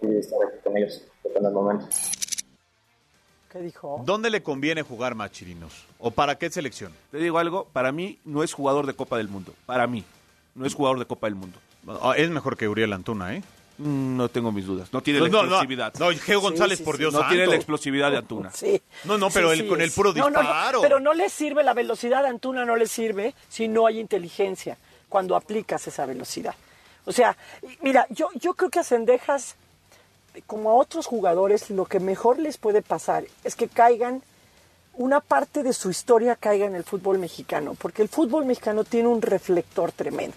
[0.02, 1.86] muy estar aquí con ellos en el momento.
[3.52, 4.02] ¿Qué dijo?
[4.04, 5.86] ¿Dónde le conviene jugar más chirinos?
[5.98, 6.92] ¿O para qué selección?
[7.10, 9.54] Te digo algo, para mí no es jugador de Copa del Mundo.
[9.64, 10.04] Para mí,
[10.58, 11.58] no es jugador de Copa del Mundo.
[12.02, 13.42] Ah, Es mejor que Uriel Antuna, ¿eh?
[13.78, 14.92] Mm, No tengo mis dudas.
[14.92, 15.44] No tiene No, la no, no.
[15.46, 15.94] explosividad.
[15.98, 17.00] No, Geo González, sí, por sí.
[17.02, 18.50] Dios No tiene la explosividad de Antuna.
[18.52, 18.82] Sí.
[19.04, 20.80] No, no, pero Sí, el- sí, con el puro No, no, no, disparo.
[20.82, 24.76] pero no le sirve la velocidad de Antuna, no le sirve si no hay inteligencia
[25.08, 26.54] cuando aplicas esa velocidad.
[27.06, 27.36] O sea,
[27.80, 29.54] mira, yo, yo creo que a Cendejas,
[30.46, 34.22] como a otros jugadores, lo que mejor les puede pasar es que caigan,
[34.98, 39.08] una parte de su historia caiga en el fútbol mexicano, porque el fútbol mexicano tiene
[39.08, 40.36] un reflector tremendo.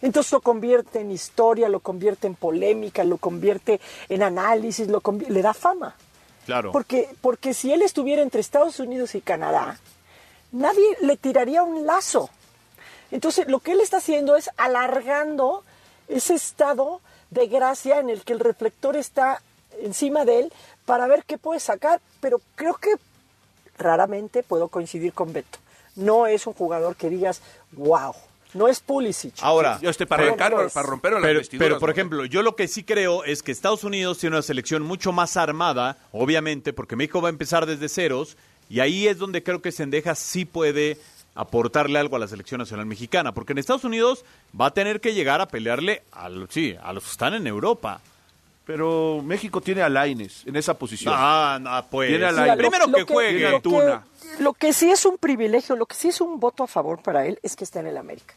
[0.00, 5.42] Entonces lo convierte en historia, lo convierte en polémica, lo convierte en análisis, lo le
[5.42, 5.96] da fama.
[6.46, 6.70] Claro.
[6.70, 9.78] Porque, porque si él estuviera entre Estados Unidos y Canadá,
[10.52, 12.30] nadie le tiraría un lazo.
[13.10, 15.64] Entonces, lo que él está haciendo es alargando
[16.06, 19.42] ese estado de gracia en el que el reflector está
[19.82, 20.52] encima de él
[20.86, 22.94] para ver qué puede sacar, pero creo que
[23.78, 25.58] raramente puedo coincidir con Beto.
[25.96, 28.12] No es un jugador que digas, wow,
[28.54, 29.34] no es Pulisic.
[29.40, 30.72] Ahora, Yo estoy para, Pero arrancar, no es.
[30.72, 31.92] para romper las pero, pero, por ¿no?
[31.92, 35.36] ejemplo, yo lo que sí creo es que Estados Unidos tiene una selección mucho más
[35.36, 38.36] armada, obviamente, porque México va a empezar desde ceros,
[38.70, 40.98] y ahí es donde creo que Sendeja sí puede
[41.34, 44.24] aportarle algo a la selección nacional mexicana, porque en Estados Unidos
[44.58, 47.46] va a tener que llegar a pelearle a, los- sí, a los que están en
[47.46, 48.00] Europa.
[48.68, 51.14] Pero México tiene a Laines en esa posición.
[51.16, 52.10] Ah, no, pues.
[52.10, 52.56] Tiene a Mira, Lainez.
[52.56, 53.48] lo- Primero lo que juegue.
[53.48, 54.04] Lo Antuna.
[54.36, 57.02] que, lo que sí es un privilegio, lo que sí es un voto a favor
[57.02, 58.34] para él es que está en el América.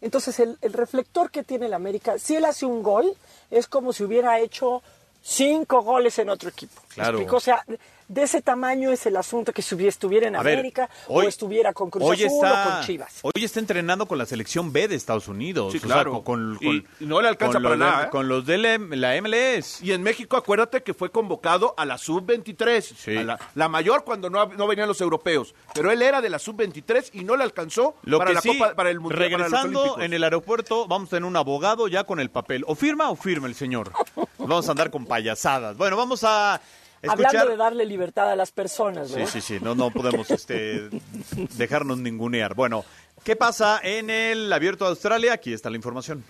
[0.00, 3.14] Entonces, el, el reflector que tiene el América, si él hace un gol,
[3.52, 4.82] es como si hubiera hecho
[5.22, 6.80] cinco goles en otro equipo.
[6.88, 7.18] ¿Me Claro.
[7.18, 7.36] explico?
[7.36, 7.64] O sea,
[8.08, 11.28] de ese tamaño es el asunto que si estuviera en A ver, América hoy- o
[11.28, 13.18] estuviera con Cruz hoy Azul está, o con Chivas.
[13.22, 15.72] Hoy está entrenando con la selección B de Estados Unidos.
[15.72, 16.12] Sí, o sea, claro.
[16.24, 18.10] con, con- Y- con- y no le alcanza para los de- nada, ¿eh?
[18.10, 19.82] Con los de la, la MLS.
[19.84, 23.16] Y en México, acuérdate que fue convocado a la sub-23, Sí.
[23.16, 25.54] a la, la mayor cuando no, no venían los europeos.
[25.74, 28.58] Pero él era de la sub-23 y no le alcanzó Lo para que la sí,
[28.58, 31.88] Copa, para el Mundial, para los regresando en el aeropuerto, vamos a tener un abogado
[31.88, 32.64] ya con el papel.
[32.66, 33.92] O firma o firma el señor.
[34.38, 35.76] Vamos a andar con payasadas.
[35.76, 36.60] Bueno, vamos a
[37.02, 37.26] escuchar.
[37.26, 40.88] Hablando de darle libertad a las personas, Sí, sí, sí, no, no podemos este,
[41.56, 42.54] dejarnos ningunear.
[42.54, 42.84] Bueno,
[43.24, 45.32] ¿qué pasa en el Abierto de Australia?
[45.32, 46.24] Aquí está la información.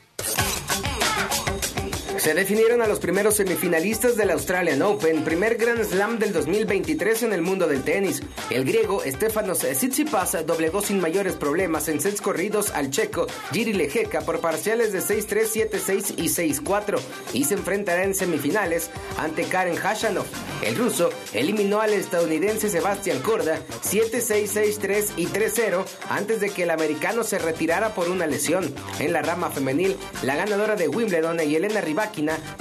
[2.19, 7.33] Se definieron a los primeros semifinalistas del Australian Open, primer Grand Slam del 2023 en
[7.33, 8.23] el mundo del tenis.
[8.51, 14.23] El griego Stefanos Tsitsipas doblegó sin mayores problemas en sets corridos al checo Giri Lejeka
[14.23, 16.29] por parciales de 6-3, 7-6 y
[16.61, 16.99] 6-4
[17.35, 20.27] y se enfrentará en semifinales ante Karen Hashanov.
[20.63, 26.71] El ruso eliminó al estadounidense Sebastián Korda 7-6, 6-3 y 3-0 antes de que el
[26.71, 28.75] americano se retirara por una lesión.
[28.99, 31.81] En la rama femenil, la ganadora de Wimbledon, Yelena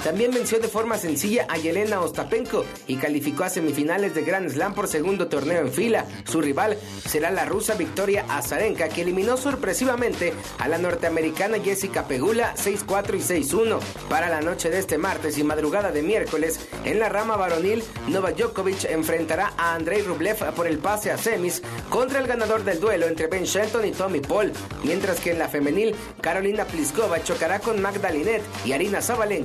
[0.02, 4.74] También venció de forma sencilla a Yelena Ostapenko y calificó a semifinales de Grand Slam
[4.74, 6.04] por segundo torneo en fila.
[6.24, 6.76] Su rival
[7.06, 13.42] será la rusa Victoria Azarenka, que eliminó sorpresivamente a la norteamericana Jessica Pegula 6-4 y
[13.42, 13.80] 6-1.
[14.08, 18.36] Para la noche de este martes y madrugada de miércoles, en la rama varonil, Novak
[18.36, 23.06] Djokovic enfrentará a Andrei Rublev por el pase a semis contra el ganador del duelo
[23.06, 24.52] entre Ben Shelton y Tommy Paul,
[24.84, 29.37] mientras que en la femenil, Carolina Pliskova chocará con Magdalinet y Arina Zabalenka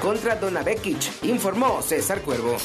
[0.00, 2.56] contra Donna Vekic, informó César Cuervo.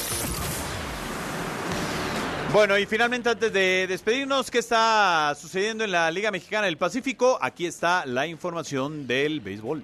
[2.53, 7.38] Bueno, y finalmente antes de despedirnos, ¿qué está sucediendo en la Liga Mexicana del Pacífico?
[7.41, 9.84] Aquí está la información del béisbol.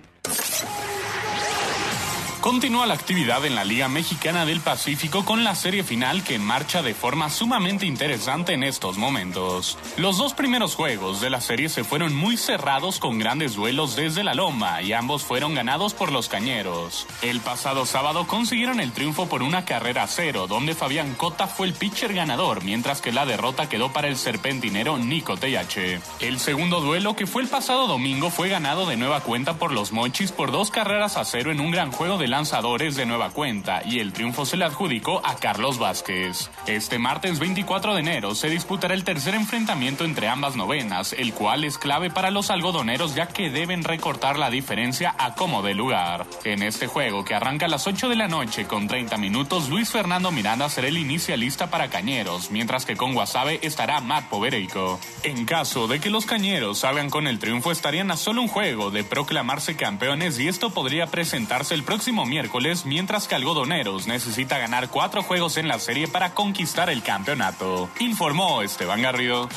[2.41, 6.83] Continúa la actividad en la Liga Mexicana del Pacífico con la serie final que marcha
[6.83, 9.77] de forma sumamente interesante en estos momentos.
[9.97, 14.23] Los dos primeros juegos de la serie se fueron muy cerrados con grandes duelos desde
[14.23, 17.07] la loma y ambos fueron ganados por los cañeros.
[17.23, 21.73] El pasado sábado consiguieron el triunfo por una carrera cero, donde Fabián Cota fue el
[21.73, 25.99] pitcher ganador, mientras que la derrota quedó para el serpentinero Nico TH.
[26.19, 29.91] El segundo duelo, que fue el pasado domingo, fue ganado de nueva cuenta por los
[29.91, 33.81] Mochis por dos carreras a cero en un gran juego de lanzadores de nueva cuenta
[33.85, 36.49] y el triunfo se le adjudicó a Carlos Vázquez.
[36.67, 41.63] Este martes 24 de enero se disputará el tercer enfrentamiento entre ambas novenas, el cual
[41.63, 46.25] es clave para los algodoneros ya que deben recortar la diferencia a como de lugar.
[46.43, 49.89] En este juego que arranca a las 8 de la noche con 30 minutos, Luis
[49.89, 54.99] Fernando Miranda será el inicialista para Cañeros, mientras que con Guasave estará Matt Povereico.
[55.23, 58.91] En caso de que los Cañeros salgan con el triunfo estarían a solo un juego
[58.91, 64.89] de proclamarse campeones y esto podría presentarse el próximo miércoles, mientras que Algodoneros necesita ganar
[64.89, 67.89] cuatro juegos en la serie para conquistar el campeonato.
[67.99, 69.49] Informó Esteban Garrido.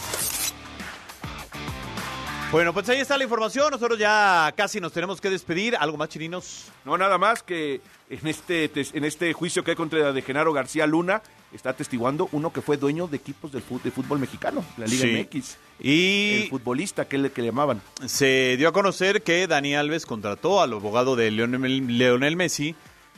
[2.52, 3.70] Bueno, pues ahí está la información.
[3.70, 5.76] Nosotros ya casi nos tenemos que despedir.
[5.76, 6.72] ¿Algo más, chirinos?
[6.84, 10.86] No, nada más que en este, en este juicio que hay contra de Genaro García
[10.86, 14.86] Luna está atestiguando uno que fue dueño de equipos del fútbol, de fútbol mexicano, la
[14.86, 15.26] Liga Sí.
[15.38, 15.56] MX.
[15.80, 17.80] Y El futbolista que le, que le llamaban.
[18.06, 22.74] se dio a conocer que Dani Alves contrató al abogado de Leonel, Leonel Messi,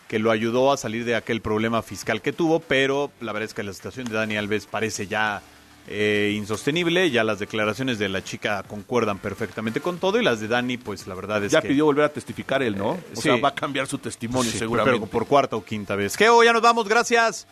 [0.08, 3.54] que lo ayudó a salir de aquel problema fiscal que tuvo, pero la verdad es
[3.54, 5.42] que la situación de Dani Alves parece ya
[5.88, 7.10] eh, insostenible.
[7.10, 11.06] Ya las declaraciones de la chica concuerdan perfectamente con todo y las de Dani, pues
[11.06, 11.68] la verdad es Ya que...
[11.68, 12.90] pidió volver a testificar él, ¿no?
[12.90, 13.22] o sí.
[13.22, 15.00] sea, va a cambiar su testimonio Sí, seguramente.
[15.00, 16.14] Pero por cuarta o quinta vez.
[16.16, 17.46] Geo, ya nos vamos, gracias.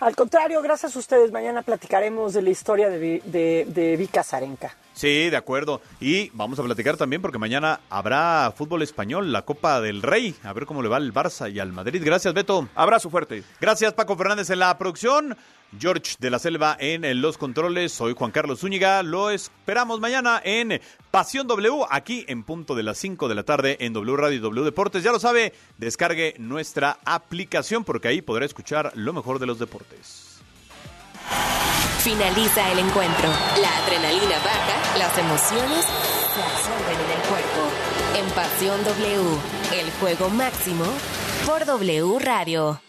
[0.00, 1.32] Al contrario, gracias a ustedes.
[1.32, 4.74] Mañana platicaremos de la historia de, de, de Vika Zarenka.
[4.98, 5.80] Sí, de acuerdo.
[6.00, 10.34] Y vamos a platicar también porque mañana habrá fútbol español, la Copa del Rey.
[10.42, 12.02] A ver cómo le va al Barça y al Madrid.
[12.04, 12.66] Gracias, Beto.
[12.74, 13.44] Abrazo fuerte.
[13.60, 15.36] Gracias, Paco Fernández en la producción.
[15.78, 17.92] George de la Selva en los controles.
[17.92, 19.04] Soy Juan Carlos Zúñiga.
[19.04, 20.80] Lo esperamos mañana en
[21.12, 24.40] Pasión W, aquí en punto de las 5 de la tarde en W Radio y
[24.40, 25.04] W Deportes.
[25.04, 30.40] Ya lo sabe, descargue nuestra aplicación porque ahí podrá escuchar lo mejor de los deportes.
[32.08, 33.28] Finaliza el encuentro.
[33.60, 37.68] La adrenalina baja, las emociones se absorben en el cuerpo.
[38.16, 39.38] En Pasión W,
[39.74, 40.86] el juego máximo
[41.44, 42.80] por W Radio.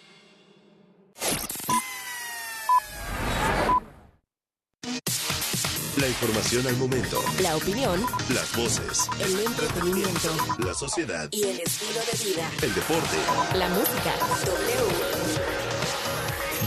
[5.97, 7.22] La información al momento.
[7.41, 7.99] La opinión.
[8.34, 9.09] Las voces.
[9.20, 10.30] El entretenimiento.
[10.59, 11.28] La sociedad.
[11.34, 12.49] Y el estilo de vida.
[12.61, 13.17] El deporte.
[13.55, 14.13] La música.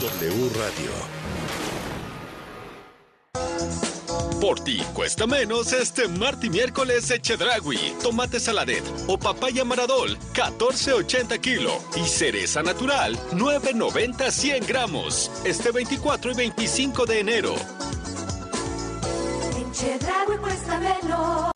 [0.03, 0.21] W.
[0.21, 1.22] W Radio.
[4.43, 11.39] Por ti cuesta menos este martes y miércoles Echedragui, tomate saladet o papaya maradol, 14.80
[11.39, 17.55] kilo y cereza natural, 9.90 100 gramos, este 24 y 25 de enero.
[19.71, 21.53] Echedragui cuesta menos.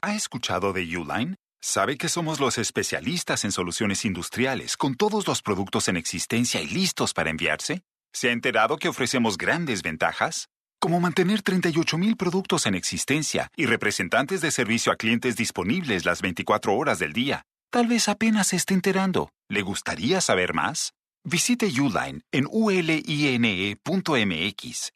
[0.00, 1.34] ¿Ha escuchado de Uline?
[1.60, 6.68] Sabe que somos los especialistas en soluciones industriales, con todos los productos en existencia y
[6.68, 7.82] listos para enviarse.
[8.12, 10.50] ¿Se ha enterado que ofrecemos grandes ventajas?
[10.80, 16.74] Como mantener 38.000 productos en existencia y representantes de servicio a clientes disponibles las 24
[16.74, 17.44] horas del día.
[17.70, 19.30] Tal vez apenas se esté enterando.
[19.48, 20.92] ¿Le gustaría saber más?
[21.26, 23.78] Visite Uline en uline.mx,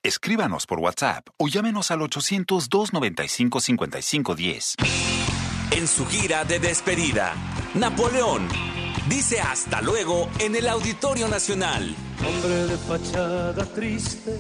[0.03, 4.75] escríbanos por WhatsApp o llámenos al 800-295-5510.
[5.71, 7.35] En su gira de despedida,
[7.75, 8.47] Napoleón
[9.09, 11.97] dice hasta luego en el Auditorio Nacional.
[12.27, 14.39] Hombre de fachada triste,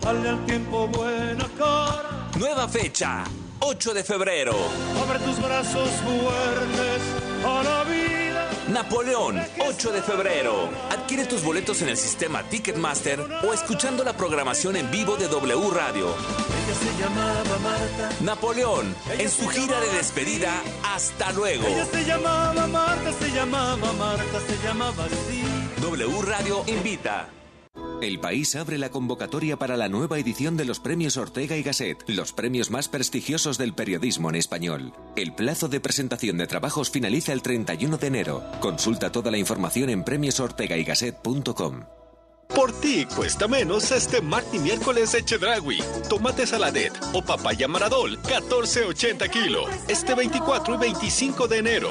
[0.00, 2.30] dale al tiempo buena cara.
[2.38, 3.24] Nueva fecha,
[3.60, 4.54] 8 de febrero.
[5.02, 7.02] Abre tus brazos fuertes
[7.44, 8.50] a la vida.
[8.68, 10.68] Napoleón, 8 de febrero.
[10.90, 15.70] Adquiere tus boletos en el sistema Ticketmaster o escuchando la programación en vivo de W
[15.72, 16.06] Radio.
[16.06, 18.16] Ella se llamaba Marta.
[18.20, 20.52] Napoleón, en su gira de despedida,
[20.84, 21.66] hasta luego.
[21.66, 25.42] Ella se llamaba Marta, se llamaba Marta, se llamaba así.
[25.80, 27.28] W Radio invita.
[28.00, 32.02] El país abre la convocatoria para la nueva edición de los premios Ortega y Gasset,
[32.08, 34.94] los premios más prestigiosos del periodismo en español.
[35.16, 38.42] El plazo de presentación de trabajos finaliza el 31 de enero.
[38.60, 41.84] Consulta toda la información en premiosortegaygasset.com.
[42.54, 49.30] Por ti cuesta menos este martes y miércoles Echedragui, tomate saladet o papaya maradol, 14.80
[49.30, 51.90] kilo, este 24 y 25 de enero.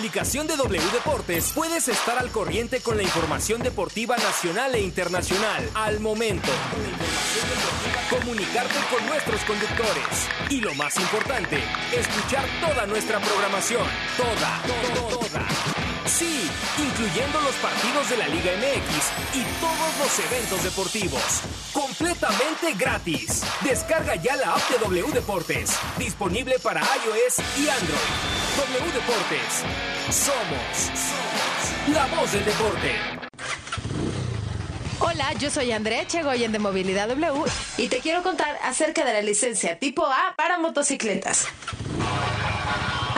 [0.00, 5.68] Aplicación de W Deportes puedes estar al corriente con la información deportiva nacional e internacional
[5.74, 6.48] al momento.
[8.08, 10.28] Comunicarte con nuestros conductores.
[10.48, 11.62] Y lo más importante,
[11.94, 13.86] escuchar toda nuestra programación.
[14.16, 15.80] Toda, toda, toda.
[16.06, 21.42] Sí, incluyendo los partidos de la Liga MX y todos los eventos deportivos.
[21.72, 23.42] Completamente gratis.
[23.62, 25.78] Descarga ya la app de W Deportes.
[25.98, 28.40] Disponible para iOS y Android.
[28.56, 29.89] W Deportes.
[30.10, 30.90] Somos,
[31.86, 32.96] la voz del deporte.
[34.98, 37.44] Hola, yo soy Andrea Chegoyen de Movilidad W
[37.78, 41.46] y te quiero contar acerca de la licencia tipo A para motocicletas.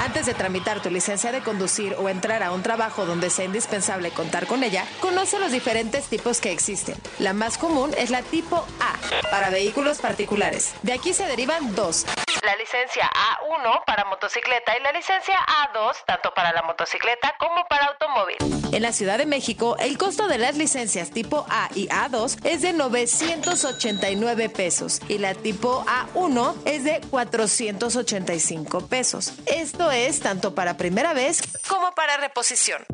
[0.03, 4.11] Antes de tramitar tu licencia de conducir o entrar a un trabajo donde sea indispensable
[4.11, 6.96] contar con ella, conoce los diferentes tipos que existen.
[7.20, 8.96] La más común es la tipo A,
[9.30, 10.74] para vehículos particulares.
[10.82, 12.05] De aquí se derivan dos.
[12.44, 17.86] La licencia A1 para motocicleta y la licencia A2 tanto para la motocicleta como para
[17.86, 18.38] automóvil.
[18.72, 22.62] En la Ciudad de México, el costo de las licencias tipo A y A2 es
[22.62, 29.34] de 989 pesos y la tipo A1 es de 485 pesos.
[29.46, 32.84] Esto es tanto para primera vez como para reposición.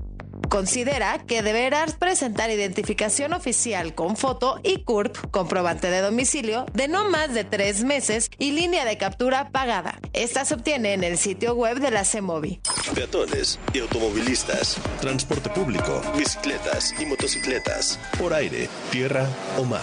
[0.49, 7.09] Considera que deberás presentar identificación oficial con foto y CURP, comprobante de domicilio, de no
[7.11, 9.99] más de tres meses y línea de captura pagada.
[10.15, 12.63] Esta se obtiene en el sitio web de la CEMOVI.
[12.95, 19.27] Peatones y automovilistas, transporte público, bicicletas y motocicletas, por aire, tierra
[19.59, 19.83] o mar.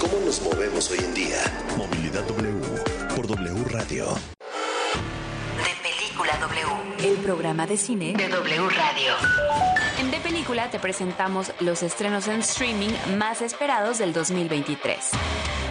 [0.00, 1.38] ¿Cómo nos movemos hoy en día?
[1.76, 2.60] Movilidad W
[3.16, 4.16] por W Radio.
[6.46, 7.08] W.
[7.08, 9.14] El programa de cine de W Radio.
[9.98, 14.96] En De Película te presentamos los estrenos en streaming más esperados del 2023.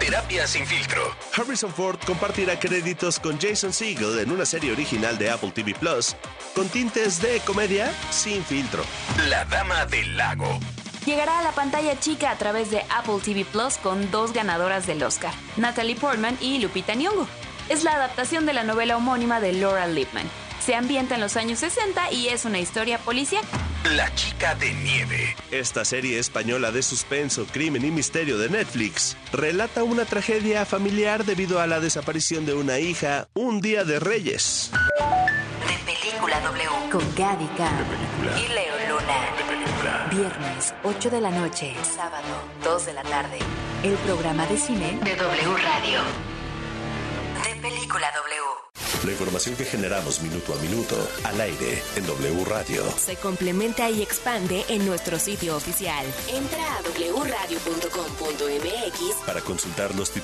[0.00, 1.00] Terapia sin filtro.
[1.34, 6.14] Harrison Ford compartirá créditos con Jason Segel en una serie original de Apple TV Plus
[6.54, 8.84] con tintes de comedia sin filtro.
[9.30, 10.58] La Dama del Lago.
[11.06, 15.02] Llegará a la pantalla chica a través de Apple TV Plus con dos ganadoras del
[15.02, 17.26] Oscar, Natalie Portman y Lupita Nyong'o.
[17.70, 20.28] Es la adaptación de la novela homónima de Laura Lippman.
[20.66, 23.46] Se ambienta en los años 60 y es una historia policíaca.
[23.94, 25.36] La chica de nieve.
[25.52, 31.60] Esta serie española de suspenso, crimen y misterio de Netflix relata una tragedia familiar debido
[31.60, 34.72] a la desaparición de una hija un día de Reyes.
[35.68, 36.90] De Película W.
[36.90, 37.70] Con Gadica
[38.36, 40.10] y Leo Luna.
[40.10, 41.76] Viernes, 8 de la noche.
[41.84, 43.38] Sábado, 2 de la tarde.
[43.84, 46.35] El programa de cine de W Radio.
[47.44, 48.66] De Película W.
[49.04, 52.82] La información que generamos minuto a minuto al aire en W Radio.
[52.98, 56.04] Se complementa y expande en nuestro sitio oficial.
[56.28, 57.96] Entra a wradio.com.mx
[59.26, 60.14] Para consultar los titulares